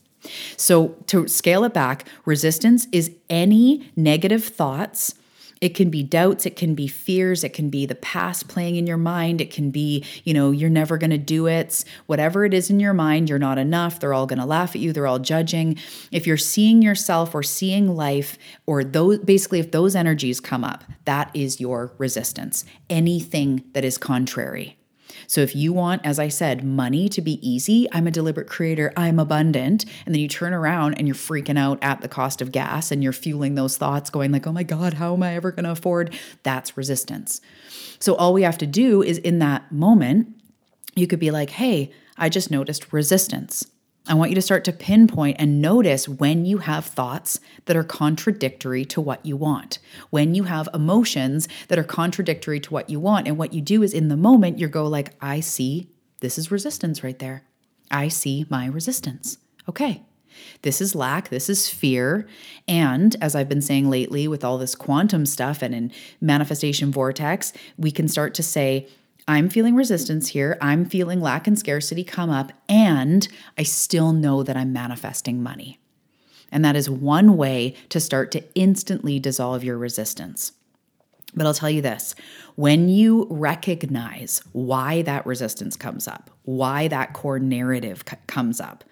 So, 0.56 0.88
to 1.06 1.26
scale 1.28 1.64
it 1.64 1.72
back, 1.74 2.06
resistance 2.24 2.86
is 2.92 3.10
any 3.28 3.90
negative 3.96 4.44
thoughts 4.44 5.14
it 5.60 5.70
can 5.70 5.90
be 5.90 6.02
doubts, 6.02 6.46
it 6.46 6.56
can 6.56 6.74
be 6.74 6.88
fears, 6.88 7.44
it 7.44 7.52
can 7.52 7.68
be 7.68 7.84
the 7.84 7.94
past 7.94 8.48
playing 8.48 8.76
in 8.76 8.86
your 8.86 8.96
mind, 8.96 9.40
it 9.40 9.50
can 9.50 9.70
be, 9.70 10.04
you 10.24 10.32
know, 10.32 10.50
you're 10.50 10.70
never 10.70 10.96
going 10.96 11.10
to 11.10 11.18
do 11.18 11.46
it. 11.46 11.84
Whatever 12.06 12.44
it 12.44 12.54
is 12.54 12.70
in 12.70 12.80
your 12.80 12.94
mind, 12.94 13.28
you're 13.28 13.38
not 13.38 13.58
enough. 13.58 14.00
They're 14.00 14.14
all 14.14 14.26
going 14.26 14.38
to 14.38 14.46
laugh 14.46 14.74
at 14.74 14.80
you, 14.80 14.92
they're 14.92 15.06
all 15.06 15.18
judging. 15.18 15.78
If 16.10 16.26
you're 16.26 16.36
seeing 16.36 16.80
yourself 16.80 17.34
or 17.34 17.42
seeing 17.42 17.94
life 17.94 18.38
or 18.66 18.82
those 18.82 19.18
basically 19.18 19.60
if 19.60 19.70
those 19.70 19.94
energies 19.94 20.40
come 20.40 20.64
up, 20.64 20.84
that 21.04 21.30
is 21.34 21.60
your 21.60 21.92
resistance. 21.98 22.64
Anything 22.88 23.64
that 23.72 23.84
is 23.84 23.98
contrary. 23.98 24.79
So 25.30 25.42
if 25.42 25.54
you 25.54 25.72
want, 25.72 26.04
as 26.04 26.18
I 26.18 26.26
said, 26.26 26.64
money 26.64 27.08
to 27.10 27.22
be 27.22 27.38
easy, 27.48 27.86
I'm 27.92 28.08
a 28.08 28.10
deliberate 28.10 28.48
creator, 28.48 28.92
I'm 28.96 29.20
abundant, 29.20 29.84
and 30.04 30.12
then 30.12 30.20
you 30.20 30.26
turn 30.26 30.52
around 30.52 30.94
and 30.94 31.06
you're 31.06 31.14
freaking 31.14 31.56
out 31.56 31.78
at 31.82 32.00
the 32.00 32.08
cost 32.08 32.42
of 32.42 32.50
gas 32.50 32.90
and 32.90 33.00
you're 33.00 33.12
fueling 33.12 33.54
those 33.54 33.76
thoughts 33.76 34.10
going 34.10 34.32
like, 34.32 34.48
"Oh 34.48 34.52
my 34.52 34.64
god, 34.64 34.94
how 34.94 35.14
am 35.14 35.22
I 35.22 35.36
ever 35.36 35.52
going 35.52 35.66
to 35.66 35.70
afford?" 35.70 36.18
That's 36.42 36.76
resistance. 36.76 37.40
So 38.00 38.16
all 38.16 38.32
we 38.32 38.42
have 38.42 38.58
to 38.58 38.66
do 38.66 39.04
is 39.04 39.18
in 39.18 39.38
that 39.38 39.70
moment, 39.70 40.34
you 40.96 41.06
could 41.06 41.20
be 41.20 41.30
like, 41.30 41.50
"Hey, 41.50 41.92
I 42.18 42.28
just 42.28 42.50
noticed 42.50 42.92
resistance." 42.92 43.64
I 44.06 44.14
want 44.14 44.30
you 44.30 44.34
to 44.34 44.42
start 44.42 44.64
to 44.64 44.72
pinpoint 44.72 45.36
and 45.38 45.60
notice 45.60 46.08
when 46.08 46.44
you 46.44 46.58
have 46.58 46.86
thoughts 46.86 47.38
that 47.66 47.76
are 47.76 47.84
contradictory 47.84 48.84
to 48.86 49.00
what 49.00 49.24
you 49.24 49.36
want, 49.36 49.78
when 50.08 50.34
you 50.34 50.44
have 50.44 50.68
emotions 50.72 51.48
that 51.68 51.78
are 51.78 51.84
contradictory 51.84 52.60
to 52.60 52.72
what 52.72 52.88
you 52.88 52.98
want. 52.98 53.28
And 53.28 53.36
what 53.38 53.52
you 53.52 53.60
do 53.60 53.82
is 53.82 53.92
in 53.92 54.08
the 54.08 54.16
moment, 54.16 54.58
you 54.58 54.68
go 54.68 54.86
like, 54.86 55.14
I 55.20 55.40
see 55.40 55.90
this 56.20 56.38
is 56.38 56.50
resistance 56.50 57.04
right 57.04 57.18
there. 57.18 57.44
I 57.90 58.08
see 58.08 58.46
my 58.48 58.66
resistance. 58.66 59.38
Okay. 59.68 60.02
This 60.62 60.80
is 60.80 60.94
lack, 60.94 61.28
this 61.28 61.50
is 61.50 61.68
fear. 61.68 62.26
And 62.66 63.16
as 63.20 63.34
I've 63.34 63.48
been 63.48 63.60
saying 63.60 63.90
lately 63.90 64.28
with 64.28 64.44
all 64.44 64.58
this 64.58 64.74
quantum 64.74 65.26
stuff 65.26 65.60
and 65.60 65.74
in 65.74 65.92
manifestation 66.20 66.90
vortex, 66.92 67.52
we 67.76 67.90
can 67.90 68.08
start 68.08 68.34
to 68.34 68.42
say, 68.42 68.88
I'm 69.28 69.48
feeling 69.48 69.74
resistance 69.74 70.28
here. 70.28 70.56
I'm 70.60 70.84
feeling 70.84 71.20
lack 71.20 71.46
and 71.46 71.58
scarcity 71.58 72.04
come 72.04 72.30
up, 72.30 72.52
and 72.68 73.26
I 73.56 73.62
still 73.62 74.12
know 74.12 74.42
that 74.42 74.56
I'm 74.56 74.72
manifesting 74.72 75.42
money. 75.42 75.78
And 76.52 76.64
that 76.64 76.76
is 76.76 76.90
one 76.90 77.36
way 77.36 77.74
to 77.90 78.00
start 78.00 78.30
to 78.32 78.44
instantly 78.54 79.18
dissolve 79.18 79.62
your 79.62 79.78
resistance. 79.78 80.52
But 81.34 81.46
I'll 81.46 81.54
tell 81.54 81.70
you 81.70 81.82
this 81.82 82.14
when 82.56 82.88
you 82.88 83.26
recognize 83.30 84.42
why 84.52 85.02
that 85.02 85.26
resistance 85.26 85.76
comes 85.76 86.08
up, 86.08 86.30
why 86.42 86.88
that 86.88 87.12
core 87.12 87.38
narrative 87.38 88.02
c- 88.08 88.16
comes 88.26 88.60
up, 88.60 88.84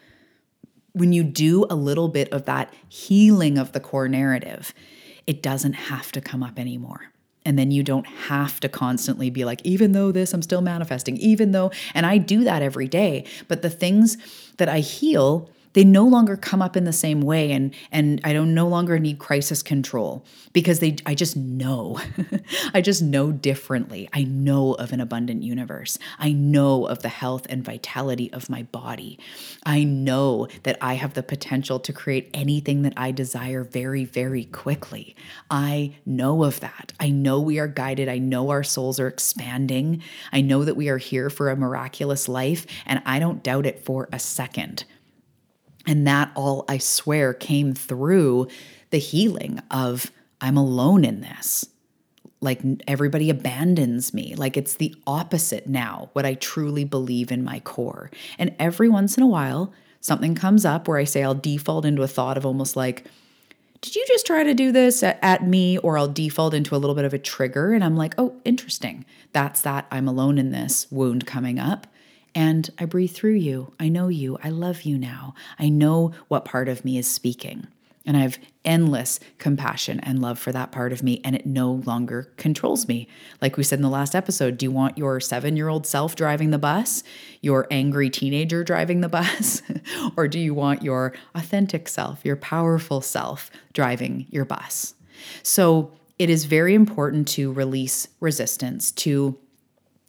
when 0.92 1.12
you 1.12 1.24
do 1.24 1.66
a 1.68 1.74
little 1.74 2.08
bit 2.08 2.32
of 2.32 2.44
that 2.44 2.72
healing 2.88 3.58
of 3.58 3.72
the 3.72 3.80
core 3.80 4.08
narrative, 4.08 4.72
it 5.26 5.42
doesn't 5.42 5.74
have 5.74 6.12
to 6.12 6.20
come 6.20 6.42
up 6.42 6.58
anymore. 6.58 7.12
And 7.48 7.58
then 7.58 7.70
you 7.70 7.82
don't 7.82 8.06
have 8.06 8.60
to 8.60 8.68
constantly 8.68 9.30
be 9.30 9.46
like, 9.46 9.62
even 9.64 9.92
though 9.92 10.12
this, 10.12 10.34
I'm 10.34 10.42
still 10.42 10.60
manifesting, 10.60 11.16
even 11.16 11.52
though, 11.52 11.72
and 11.94 12.04
I 12.04 12.18
do 12.18 12.44
that 12.44 12.60
every 12.60 12.88
day. 12.88 13.24
But 13.48 13.62
the 13.62 13.70
things 13.70 14.18
that 14.58 14.68
I 14.68 14.80
heal 14.80 15.48
they 15.72 15.84
no 15.84 16.04
longer 16.06 16.36
come 16.36 16.62
up 16.62 16.76
in 16.76 16.84
the 16.84 16.92
same 16.92 17.20
way 17.20 17.52
and 17.52 17.74
and 17.92 18.20
I 18.24 18.32
don't 18.32 18.54
no 18.54 18.68
longer 18.68 18.98
need 18.98 19.18
crisis 19.18 19.62
control 19.62 20.24
because 20.52 20.80
they 20.80 20.96
I 21.06 21.14
just 21.14 21.36
know. 21.36 22.00
I 22.74 22.80
just 22.80 23.02
know 23.02 23.32
differently. 23.32 24.08
I 24.12 24.24
know 24.24 24.74
of 24.74 24.92
an 24.92 25.00
abundant 25.00 25.42
universe. 25.42 25.98
I 26.18 26.32
know 26.32 26.86
of 26.86 27.02
the 27.02 27.08
health 27.08 27.46
and 27.48 27.64
vitality 27.64 28.32
of 28.32 28.50
my 28.50 28.62
body. 28.64 29.18
I 29.64 29.84
know 29.84 30.48
that 30.62 30.78
I 30.80 30.94
have 30.94 31.14
the 31.14 31.22
potential 31.22 31.78
to 31.80 31.92
create 31.92 32.30
anything 32.34 32.82
that 32.82 32.94
I 32.96 33.10
desire 33.10 33.64
very 33.64 34.04
very 34.04 34.44
quickly. 34.44 35.16
I 35.50 35.96
know 36.06 36.44
of 36.44 36.60
that. 36.60 36.92
I 37.00 37.10
know 37.10 37.40
we 37.40 37.58
are 37.58 37.68
guided. 37.68 38.08
I 38.08 38.18
know 38.18 38.50
our 38.50 38.62
souls 38.62 38.98
are 39.00 39.08
expanding. 39.08 40.02
I 40.32 40.40
know 40.40 40.64
that 40.64 40.76
we 40.76 40.88
are 40.88 40.98
here 40.98 41.30
for 41.30 41.50
a 41.50 41.56
miraculous 41.56 42.28
life 42.28 42.66
and 42.86 43.02
I 43.04 43.18
don't 43.18 43.42
doubt 43.42 43.66
it 43.66 43.84
for 43.84 44.08
a 44.12 44.18
second. 44.18 44.84
And 45.88 46.06
that 46.06 46.30
all, 46.36 46.66
I 46.68 46.76
swear, 46.76 47.32
came 47.32 47.72
through 47.72 48.48
the 48.90 48.98
healing 48.98 49.60
of 49.70 50.12
I'm 50.38 50.58
alone 50.58 51.02
in 51.02 51.22
this. 51.22 51.64
Like 52.42 52.60
everybody 52.86 53.30
abandons 53.30 54.12
me. 54.12 54.34
Like 54.36 54.58
it's 54.58 54.74
the 54.74 54.94
opposite 55.06 55.66
now, 55.66 56.10
what 56.12 56.26
I 56.26 56.34
truly 56.34 56.84
believe 56.84 57.32
in 57.32 57.42
my 57.42 57.60
core. 57.60 58.10
And 58.38 58.54
every 58.58 58.90
once 58.90 59.16
in 59.16 59.22
a 59.22 59.26
while, 59.26 59.72
something 60.00 60.34
comes 60.34 60.66
up 60.66 60.86
where 60.86 60.98
I 60.98 61.04
say 61.04 61.24
I'll 61.24 61.34
default 61.34 61.86
into 61.86 62.02
a 62.02 62.06
thought 62.06 62.36
of 62.36 62.44
almost 62.44 62.76
like, 62.76 63.06
did 63.80 63.96
you 63.96 64.04
just 64.08 64.26
try 64.26 64.42
to 64.42 64.54
do 64.54 64.70
this 64.70 65.02
at, 65.02 65.46
me? 65.46 65.78
Or 65.78 65.96
I'll 65.96 66.06
default 66.06 66.52
into 66.52 66.76
a 66.76 66.78
little 66.78 66.96
bit 66.96 67.06
of 67.06 67.14
a 67.14 67.18
trigger. 67.18 67.72
And 67.72 67.82
I'm 67.82 67.96
like, 67.96 68.14
oh, 68.18 68.36
interesting. 68.44 69.06
That's 69.32 69.62
that 69.62 69.86
I'm 69.90 70.06
alone 70.06 70.36
in 70.36 70.50
this 70.50 70.86
wound 70.90 71.26
coming 71.26 71.58
up. 71.58 71.86
And 72.34 72.70
I 72.78 72.84
breathe 72.84 73.12
through 73.12 73.34
you. 73.34 73.72
I 73.80 73.88
know 73.88 74.08
you. 74.08 74.38
I 74.42 74.50
love 74.50 74.82
you 74.82 74.98
now. 74.98 75.34
I 75.58 75.68
know 75.68 76.12
what 76.28 76.44
part 76.44 76.68
of 76.68 76.84
me 76.84 76.98
is 76.98 77.06
speaking. 77.06 77.66
And 78.06 78.16
I 78.16 78.20
have 78.20 78.38
endless 78.64 79.20
compassion 79.36 80.00
and 80.00 80.22
love 80.22 80.38
for 80.38 80.50
that 80.52 80.72
part 80.72 80.92
of 80.92 81.02
me, 81.02 81.20
and 81.24 81.36
it 81.36 81.44
no 81.44 81.72
longer 81.72 82.32
controls 82.38 82.88
me. 82.88 83.06
Like 83.42 83.58
we 83.58 83.64
said 83.64 83.78
in 83.78 83.82
the 83.82 83.90
last 83.90 84.14
episode, 84.14 84.56
do 84.56 84.64
you 84.64 84.70
want 84.70 84.96
your 84.96 85.20
seven 85.20 85.58
year 85.58 85.68
old 85.68 85.86
self 85.86 86.16
driving 86.16 86.50
the 86.50 86.58
bus, 86.58 87.02
your 87.42 87.66
angry 87.70 88.08
teenager 88.08 88.64
driving 88.64 89.02
the 89.02 89.10
bus, 89.10 89.60
or 90.16 90.26
do 90.26 90.38
you 90.38 90.54
want 90.54 90.82
your 90.82 91.12
authentic 91.34 91.86
self, 91.86 92.24
your 92.24 92.36
powerful 92.36 93.02
self 93.02 93.50
driving 93.74 94.26
your 94.30 94.46
bus? 94.46 94.94
So 95.42 95.92
it 96.18 96.30
is 96.30 96.46
very 96.46 96.74
important 96.74 97.28
to 97.28 97.52
release 97.52 98.08
resistance, 98.20 98.90
to 98.92 99.38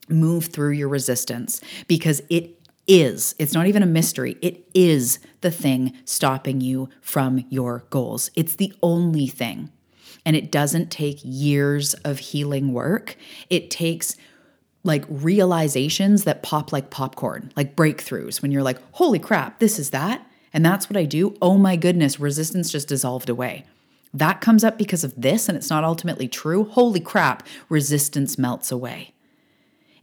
move 0.10 0.48
through 0.48 0.72
your 0.72 0.90
resistance 0.90 1.62
because 1.88 2.22
it 2.30 2.56
is, 2.88 3.36
it's 3.38 3.54
not 3.54 3.68
even 3.68 3.84
a 3.84 3.88
mystery, 3.88 4.38
it 4.42 4.68
is 4.74 5.20
the 5.42 5.52
thing 5.52 5.94
stopping 6.06 6.60
you 6.60 6.90
from 7.02 7.46
your 7.50 7.86
goals. 7.90 8.32
It's 8.36 8.56
the 8.56 8.74
only 8.82 9.28
thing. 9.28 9.72
And 10.26 10.36
it 10.36 10.52
doesn't 10.52 10.92
take 10.92 11.20
years 11.24 11.94
of 11.94 12.20
healing 12.20 12.74
work. 12.74 13.16
It 13.50 13.70
takes 13.70 14.16
like 14.84 15.06
realizations 15.08 16.24
that 16.24 16.44
pop 16.44 16.72
like 16.72 16.90
popcorn, 16.90 17.52
like 17.56 17.76
breakthroughs 17.76 18.42
when 18.42 18.52
you're 18.52 18.64
like, 18.64 18.80
holy 18.94 19.20
crap, 19.20 19.60
this 19.60 19.78
is 19.78 19.92
that. 19.92 20.26
And 20.52 20.66
that's 20.66 20.90
what 20.90 20.98
I 20.98 21.06
do. 21.06 21.38
Oh 21.42 21.58
my 21.58 21.76
goodness, 21.76 22.20
resistance 22.20 22.72
just 22.72 22.88
dissolved 22.88 23.30
away. 23.30 23.66
That 24.14 24.42
comes 24.42 24.64
up 24.64 24.78
because 24.78 25.04
of 25.04 25.14
this, 25.16 25.48
and 25.48 25.56
it's 25.56 25.70
not 25.70 25.84
ultimately 25.84 26.28
true. 26.28 26.64
Holy 26.64 27.00
crap, 27.00 27.46
resistance 27.70 28.38
melts 28.40 28.72
away. 28.72 29.14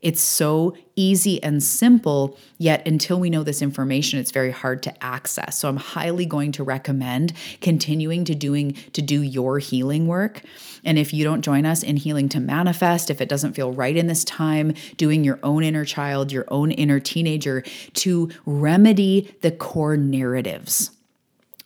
It's 0.02 0.20
so 0.20 0.76
easy 0.94 1.42
and 1.42 1.62
simple, 1.62 2.38
yet 2.58 2.86
until 2.86 3.20
we 3.20 3.30
know 3.30 3.42
this 3.42 3.62
information, 3.62 4.18
it's 4.18 4.30
very 4.30 4.50
hard 4.50 4.82
to 4.84 5.04
access. 5.04 5.58
So 5.58 5.68
I'm 5.68 5.76
highly 5.76 6.26
going 6.26 6.52
to 6.52 6.64
recommend 6.64 7.32
continuing 7.60 8.24
to 8.24 8.34
doing 8.34 8.72
to 8.92 9.02
do 9.02 9.22
your 9.22 9.58
healing 9.58 10.06
work. 10.06 10.42
And 10.84 10.98
if 10.98 11.12
you 11.12 11.24
don't 11.24 11.42
join 11.42 11.66
us 11.66 11.82
in 11.82 11.96
healing 11.96 12.28
to 12.30 12.40
manifest, 12.40 13.10
if 13.10 13.20
it 13.20 13.28
doesn't 13.28 13.54
feel 13.54 13.72
right 13.72 13.96
in 13.96 14.06
this 14.06 14.24
time, 14.24 14.74
doing 14.96 15.24
your 15.24 15.38
own 15.42 15.62
inner 15.62 15.84
child, 15.84 16.32
your 16.32 16.46
own 16.48 16.70
inner 16.70 17.00
teenager 17.00 17.62
to 17.94 18.30
remedy 18.46 19.34
the 19.42 19.50
core 19.50 19.96
narratives 19.96 20.95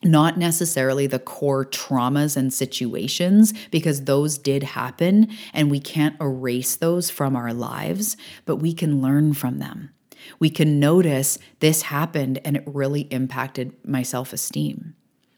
not 0.03 0.39
necessarily 0.39 1.07
the 1.07 1.19
core 1.19 1.65
traumas 1.65 2.37
and 2.37 2.53
situations, 2.53 3.53
because 3.71 4.05
those 4.05 4.39
did 4.39 4.63
happen 4.63 5.29
and 5.53 5.71
we 5.71 5.81
can't 5.81 6.21
erase 6.21 6.77
those 6.77 7.11
from 7.11 7.37
our 7.37 7.53
lives, 7.53 8.17
but 8.47 8.57
we 8.57 8.73
can 8.73 9.03
learn 9.03 9.35
from 9.35 9.59
them. 9.59 9.91
We 10.39 10.51
can 10.51 10.81
notice 10.81 11.39
this 11.61 11.83
happened 11.83 12.41
and 12.45 12.57
it 12.57 12.65
really 12.67 13.03
impacted 13.03 13.75
my 13.85 14.03
self 14.03 14.33
esteem. 14.33 14.95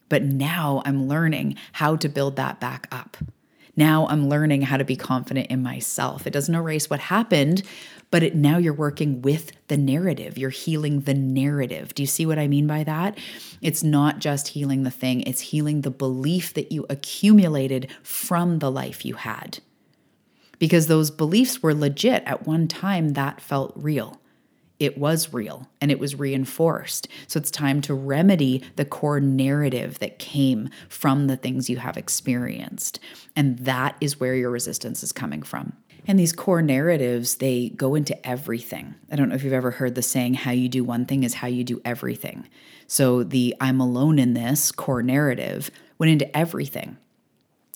But 0.09 0.23
now 0.23 0.81
I'm 0.85 1.07
learning 1.07 1.57
how 1.73 1.95
to 1.97 2.09
build 2.09 2.35
that 2.35 2.59
back 2.59 2.87
up. 2.91 3.17
Now 3.75 4.07
I'm 4.07 4.29
learning 4.29 4.63
how 4.63 4.77
to 4.77 4.85
be 4.85 4.95
confident 4.95 5.47
in 5.47 5.63
myself. 5.63 6.27
It 6.27 6.33
doesn't 6.33 6.53
erase 6.53 6.89
what 6.89 6.99
happened, 6.99 7.63
but 8.11 8.21
it, 8.21 8.35
now 8.35 8.57
you're 8.57 8.73
working 8.73 9.21
with 9.23 9.51
the 9.67 9.77
narrative. 9.77 10.37
You're 10.37 10.51
healing 10.51 11.01
the 11.01 11.15
narrative. 11.15 11.95
Do 11.95 12.03
you 12.03 12.07
see 12.07 12.25
what 12.25 12.37
I 12.37 12.47
mean 12.47 12.67
by 12.67 12.83
that? 12.83 13.17
It's 13.61 13.83
not 13.83 14.19
just 14.19 14.49
healing 14.49 14.83
the 14.83 14.91
thing, 14.91 15.21
it's 15.21 15.41
healing 15.41 15.81
the 15.81 15.89
belief 15.89 16.53
that 16.53 16.71
you 16.71 16.85
accumulated 16.89 17.89
from 18.03 18.59
the 18.59 18.69
life 18.69 19.05
you 19.05 19.15
had. 19.15 19.59
Because 20.59 20.87
those 20.87 21.09
beliefs 21.09 21.63
were 21.63 21.73
legit. 21.73 22.23
At 22.25 22.45
one 22.45 22.67
time, 22.67 23.09
that 23.09 23.41
felt 23.41 23.73
real 23.75 24.21
it 24.83 24.97
was 24.97 25.31
real 25.33 25.69
and 25.79 25.89
it 25.91 25.97
was 25.97 26.15
reinforced. 26.15 27.07
So 27.27 27.37
it's 27.39 27.49
time 27.49 27.79
to 27.83 27.93
remedy 27.93 28.61
the 28.75 28.83
core 28.83 29.21
narrative 29.21 29.99
that 29.99 30.19
came 30.19 30.69
from 30.89 31.27
the 31.27 31.37
things 31.37 31.69
you 31.69 31.77
have 31.77 31.95
experienced. 31.95 32.99
And 33.33 33.59
that 33.59 33.95
is 34.01 34.19
where 34.19 34.35
your 34.35 34.49
resistance 34.49 35.01
is 35.01 35.13
coming 35.13 35.41
from. 35.41 35.71
And 36.05 36.19
these 36.19 36.33
core 36.33 36.61
narratives, 36.61 37.37
they 37.37 37.69
go 37.69 37.95
into 37.95 38.27
everything. 38.27 38.95
I 39.09 39.15
don't 39.15 39.29
know 39.29 39.35
if 39.35 39.43
you've 39.45 39.53
ever 39.53 39.71
heard 39.71 39.95
the 39.95 40.01
saying, 40.01 40.33
how 40.33 40.51
you 40.51 40.67
do 40.67 40.83
one 40.83 41.05
thing 41.05 41.23
is 41.23 41.35
how 41.35 41.47
you 41.47 41.63
do 41.63 41.81
everything. 41.85 42.49
So 42.87 43.23
the 43.23 43.55
I'm 43.61 43.79
alone 43.79 44.19
in 44.19 44.33
this 44.33 44.73
core 44.73 45.01
narrative 45.01 45.71
went 45.97 46.11
into 46.11 46.37
everything. 46.37 46.97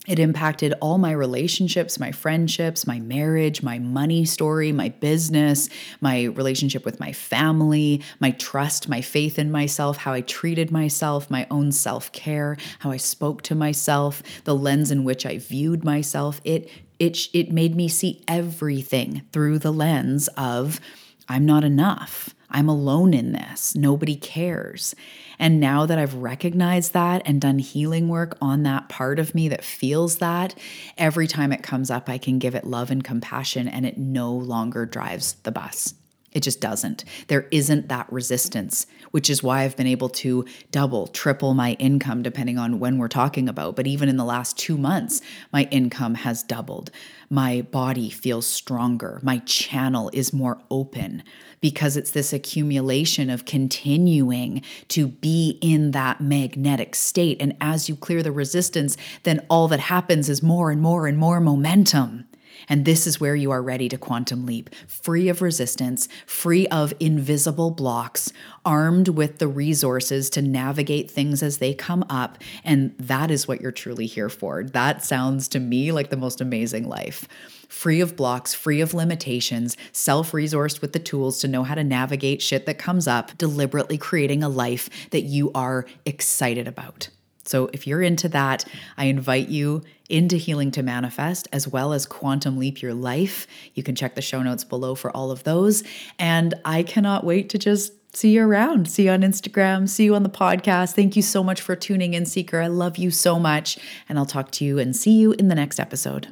It 0.07 0.19
impacted 0.19 0.73
all 0.79 0.97
my 0.97 1.11
relationships, 1.11 1.99
my 1.99 2.13
friendships, 2.13 2.87
my 2.87 2.99
marriage, 2.99 3.61
my 3.61 3.77
money 3.77 4.23
story, 4.23 4.71
my 4.71 4.87
business, 4.87 5.67
my 5.99 6.23
relationship 6.23 6.85
with 6.85 6.99
my 6.99 7.11
family, 7.11 8.01
my 8.21 8.31
trust, 8.31 8.87
my 8.87 9.01
faith 9.01 9.37
in 9.37 9.51
myself, 9.51 9.97
how 9.97 10.13
I 10.13 10.21
treated 10.21 10.71
myself, 10.71 11.29
my 11.29 11.45
own 11.51 11.73
self 11.73 12.11
care, 12.13 12.55
how 12.79 12.91
I 12.91 12.97
spoke 12.97 13.41
to 13.43 13.55
myself, 13.55 14.23
the 14.45 14.55
lens 14.55 14.91
in 14.91 15.03
which 15.03 15.25
I 15.25 15.39
viewed 15.39 15.83
myself. 15.83 16.39
It 16.45 16.69
it 16.99 17.27
it 17.33 17.51
made 17.51 17.75
me 17.75 17.89
see 17.89 18.23
everything 18.29 19.23
through 19.33 19.59
the 19.59 19.73
lens 19.73 20.29
of 20.37 20.79
I'm 21.27 21.45
not 21.45 21.65
enough. 21.65 22.33
I'm 22.49 22.69
alone 22.69 23.13
in 23.13 23.33
this. 23.33 23.75
Nobody 23.75 24.15
cares. 24.15 24.95
And 25.37 25.59
now 25.59 25.85
that 25.85 25.99
I've 25.99 26.15
recognized 26.15 26.93
that 26.93 27.21
and 27.25 27.41
done 27.41 27.59
healing 27.59 28.07
work 28.07 28.37
on 28.41 28.63
that 28.63 28.89
part 28.89 29.19
of 29.19 29.35
me 29.35 29.49
that 29.49 29.63
feels 29.63 30.17
that, 30.17 30.55
every 30.97 31.27
time 31.27 31.51
it 31.51 31.61
comes 31.63 31.91
up, 31.91 32.09
I 32.09 32.17
can 32.17 32.39
give 32.39 32.55
it 32.55 32.65
love 32.65 32.89
and 32.89 33.03
compassion, 33.03 33.67
and 33.67 33.85
it 33.85 33.97
no 33.97 34.33
longer 34.33 34.85
drives 34.85 35.33
the 35.43 35.51
bus. 35.51 35.93
It 36.37 36.43
just 36.43 36.61
doesn't. 36.61 37.03
There 37.29 37.47
isn't 37.49 37.89
that 37.89 38.13
resistance, 38.13 38.85
which 39.09 39.27
is 39.27 39.41
why 39.41 39.63
I've 39.63 39.75
been 39.75 39.87
able 39.87 40.09
to 40.09 40.45
double, 40.69 41.07
triple 41.07 41.55
my 41.55 41.71
income, 41.79 42.21
depending 42.21 42.59
on 42.59 42.79
when 42.79 42.99
we're 42.99 43.07
talking 43.07 43.49
about. 43.49 43.75
But 43.75 43.87
even 43.87 44.07
in 44.07 44.17
the 44.17 44.23
last 44.23 44.55
two 44.55 44.77
months, 44.77 45.19
my 45.51 45.63
income 45.71 46.13
has 46.13 46.43
doubled. 46.43 46.91
My 47.31 47.63
body 47.63 48.11
feels 48.11 48.45
stronger. 48.45 49.19
My 49.23 49.39
channel 49.39 50.11
is 50.13 50.31
more 50.31 50.61
open 50.69 51.23
because 51.59 51.97
it's 51.97 52.11
this 52.11 52.31
accumulation 52.33 53.31
of 53.31 53.45
continuing 53.45 54.61
to 54.89 55.07
be 55.07 55.57
in 55.59 55.89
that 55.89 56.21
magnetic 56.21 56.93
state. 56.93 57.41
And 57.41 57.57
as 57.59 57.89
you 57.89 57.95
clear 57.95 58.21
the 58.21 58.31
resistance, 58.31 58.95
then 59.23 59.43
all 59.49 59.67
that 59.69 59.79
happens 59.79 60.29
is 60.29 60.43
more 60.43 60.69
and 60.69 60.83
more 60.83 61.07
and 61.07 61.17
more 61.17 61.39
momentum. 61.39 62.25
And 62.69 62.85
this 62.85 63.07
is 63.07 63.19
where 63.19 63.35
you 63.35 63.51
are 63.51 63.61
ready 63.61 63.89
to 63.89 63.97
quantum 63.97 64.45
leap, 64.45 64.69
free 64.87 65.29
of 65.29 65.41
resistance, 65.41 66.07
free 66.25 66.67
of 66.67 66.93
invisible 66.99 67.71
blocks, 67.71 68.31
armed 68.65 69.09
with 69.09 69.39
the 69.39 69.47
resources 69.47 70.29
to 70.31 70.41
navigate 70.41 71.09
things 71.09 71.41
as 71.41 71.57
they 71.57 71.73
come 71.73 72.05
up. 72.09 72.37
And 72.63 72.95
that 72.97 73.31
is 73.31 73.47
what 73.47 73.61
you're 73.61 73.71
truly 73.71 74.05
here 74.05 74.29
for. 74.29 74.63
That 74.63 75.03
sounds 75.03 75.47
to 75.49 75.59
me 75.59 75.91
like 75.91 76.09
the 76.09 76.17
most 76.17 76.41
amazing 76.41 76.87
life. 76.87 77.27
Free 77.67 77.99
of 77.99 78.15
blocks, 78.15 78.53
free 78.53 78.81
of 78.81 78.93
limitations, 78.93 79.75
self 79.91 80.31
resourced 80.31 80.81
with 80.81 80.93
the 80.93 80.99
tools 80.99 81.39
to 81.39 81.47
know 81.47 81.63
how 81.63 81.75
to 81.75 81.83
navigate 81.83 82.41
shit 82.41 82.65
that 82.65 82.77
comes 82.77 83.07
up, 83.07 83.37
deliberately 83.37 83.97
creating 83.97 84.43
a 84.43 84.49
life 84.49 84.89
that 85.11 85.23
you 85.23 85.51
are 85.53 85.85
excited 86.05 86.67
about. 86.67 87.09
So, 87.47 87.69
if 87.73 87.87
you're 87.87 88.01
into 88.01 88.29
that, 88.29 88.65
I 88.97 89.05
invite 89.05 89.49
you 89.49 89.83
into 90.09 90.37
Healing 90.37 90.71
to 90.71 90.83
Manifest 90.83 91.47
as 91.51 91.67
well 91.67 91.93
as 91.93 92.05
Quantum 92.05 92.57
Leap 92.57 92.81
Your 92.81 92.93
Life. 92.93 93.47
You 93.73 93.83
can 93.83 93.95
check 93.95 94.15
the 94.15 94.21
show 94.21 94.41
notes 94.41 94.63
below 94.63 94.95
for 94.95 95.15
all 95.15 95.31
of 95.31 95.43
those. 95.43 95.83
And 96.19 96.53
I 96.65 96.83
cannot 96.83 97.23
wait 97.23 97.49
to 97.49 97.57
just 97.57 97.93
see 98.15 98.31
you 98.31 98.43
around. 98.43 98.89
See 98.89 99.05
you 99.05 99.11
on 99.11 99.21
Instagram. 99.21 99.87
See 99.87 100.05
you 100.05 100.15
on 100.15 100.23
the 100.23 100.29
podcast. 100.29 100.93
Thank 100.93 101.15
you 101.15 101.21
so 101.21 101.43
much 101.43 101.61
for 101.61 101.75
tuning 101.75 102.13
in, 102.13 102.25
Seeker. 102.25 102.61
I 102.61 102.67
love 102.67 102.97
you 102.97 103.11
so 103.11 103.39
much. 103.39 103.77
And 104.09 104.17
I'll 104.17 104.25
talk 104.25 104.51
to 104.53 104.65
you 104.65 104.79
and 104.79 104.95
see 104.95 105.17
you 105.17 105.33
in 105.33 105.47
the 105.49 105.55
next 105.55 105.79
episode. 105.79 106.27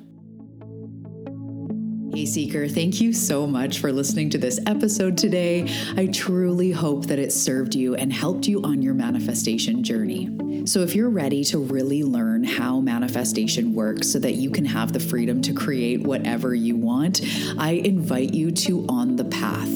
Hey, 2.16 2.26
Seeker, 2.26 2.70
thank 2.70 3.02
you 3.02 3.12
so 3.12 3.46
much 3.46 3.80
for 3.80 3.92
listening 3.92 4.30
to 4.30 4.38
this 4.38 4.58
episode 4.68 5.18
today. 5.18 5.70
I 5.98 6.08
truly 6.08 6.72
hope 6.72 7.08
that 7.08 7.20
it 7.20 7.34
served 7.34 7.76
you 7.76 7.96
and 7.96 8.14
helped 8.14 8.48
you 8.48 8.64
on 8.64 8.82
your 8.82 8.94
manifestation 8.94 9.84
journey. 9.84 10.32
So, 10.66 10.80
if 10.80 10.96
you're 10.96 11.10
ready 11.10 11.44
to 11.44 11.60
really 11.60 12.06
learn 12.06 12.46
how 12.46 12.80
manifestation 12.80 13.74
works 13.74 14.10
so 14.10 14.20
that 14.20 14.36
you 14.36 14.50
can 14.50 14.64
have 14.64 14.94
the 14.94 15.00
freedom 15.02 15.42
to 15.42 15.54
create 15.54 16.04
whatever 16.04 16.56
you 16.56 16.78
want, 16.78 17.20
I 17.58 17.82
invite 17.84 18.34
you 18.34 18.50
to 18.50 18.86
On 18.88 19.18
the. 19.18 19.25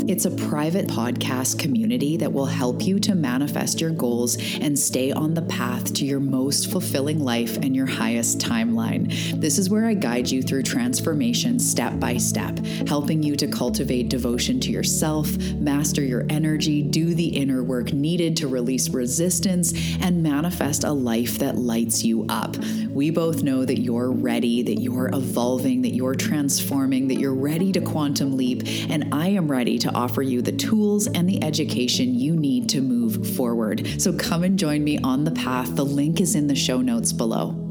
It's 0.10 0.26
a 0.26 0.32
private 0.32 0.88
podcast 0.88 1.60
community 1.60 2.18
that 2.18 2.34
will 2.34 2.48
help 2.48 2.82
you 2.82 3.00
to 3.02 3.14
manifest 3.14 3.80
your 3.80 3.92
goals 3.92 4.38
and 4.60 4.78
stay 4.78 5.12
on 5.12 5.36
the 5.36 5.44
path 5.44 5.94
to 5.94 6.04
your 6.04 6.20
most 6.20 6.72
fulfilling 6.72 7.20
life 7.20 7.58
and 7.58 7.76
your 7.76 7.86
highest 7.86 8.40
timeline. 8.40 9.40
This 9.40 9.60
is 9.60 9.70
where 9.70 9.86
I 9.86 9.94
guide 9.94 10.28
you 10.28 10.42
through 10.42 10.64
transformation 10.64 11.60
step 11.60 12.00
by 12.00 12.18
step, 12.18 12.58
helping 12.88 13.22
you 13.22 13.36
to 13.36 13.46
cultivate 13.46 14.10
devotion 14.10 14.60
to 14.62 14.72
yourself, 14.72 15.30
master 15.54 16.02
your 16.02 16.26
energy, 16.32 16.82
do 16.82 17.14
the 17.14 17.28
inner 17.28 17.62
work 17.62 17.94
needed 17.94 18.36
to 18.38 18.48
release 18.48 18.90
resistance, 18.90 19.74
and 20.02 20.24
manifest 20.24 20.86
a 20.86 20.92
life 20.92 21.38
that 21.38 21.56
lights 21.60 22.04
you 22.04 22.26
up. 22.30 22.58
We 22.90 23.12
both 23.12 23.44
know 23.44 23.64
that 23.64 23.80
you're 23.80 24.12
ready, 24.12 24.64
that 24.64 24.82
you're 24.82 25.10
evolving, 25.14 25.84
that 25.84 25.94
you're 25.94 26.16
transforming, 26.16 27.10
that 27.10 27.20
you're 27.20 27.36
ready 27.36 27.72
to 27.74 27.82
quantum 27.82 28.36
leap, 28.36 28.64
and 28.90 29.14
I 29.14 29.28
am 29.28 29.50
ready 29.50 29.78
to 29.78 29.99
offer 30.00 30.22
you 30.22 30.42
the 30.42 30.54
tools 30.54 31.08
and 31.08 31.28
the 31.28 31.44
education 31.44 32.16
you 32.16 32.34
need 32.34 32.70
to 32.70 32.80
move 32.80 33.36
forward. 33.36 33.86
So 34.02 34.14
come 34.14 34.44
and 34.44 34.58
join 34.58 34.82
me 34.82 34.98
on 35.00 35.26
the 35.26 35.32
path. 35.32 35.76
The 35.76 35.84
link 35.84 36.22
is 36.22 36.36
in 36.36 36.48
the 36.48 36.56
show 36.56 36.82
notes 36.82 37.12
below. 37.12 37.69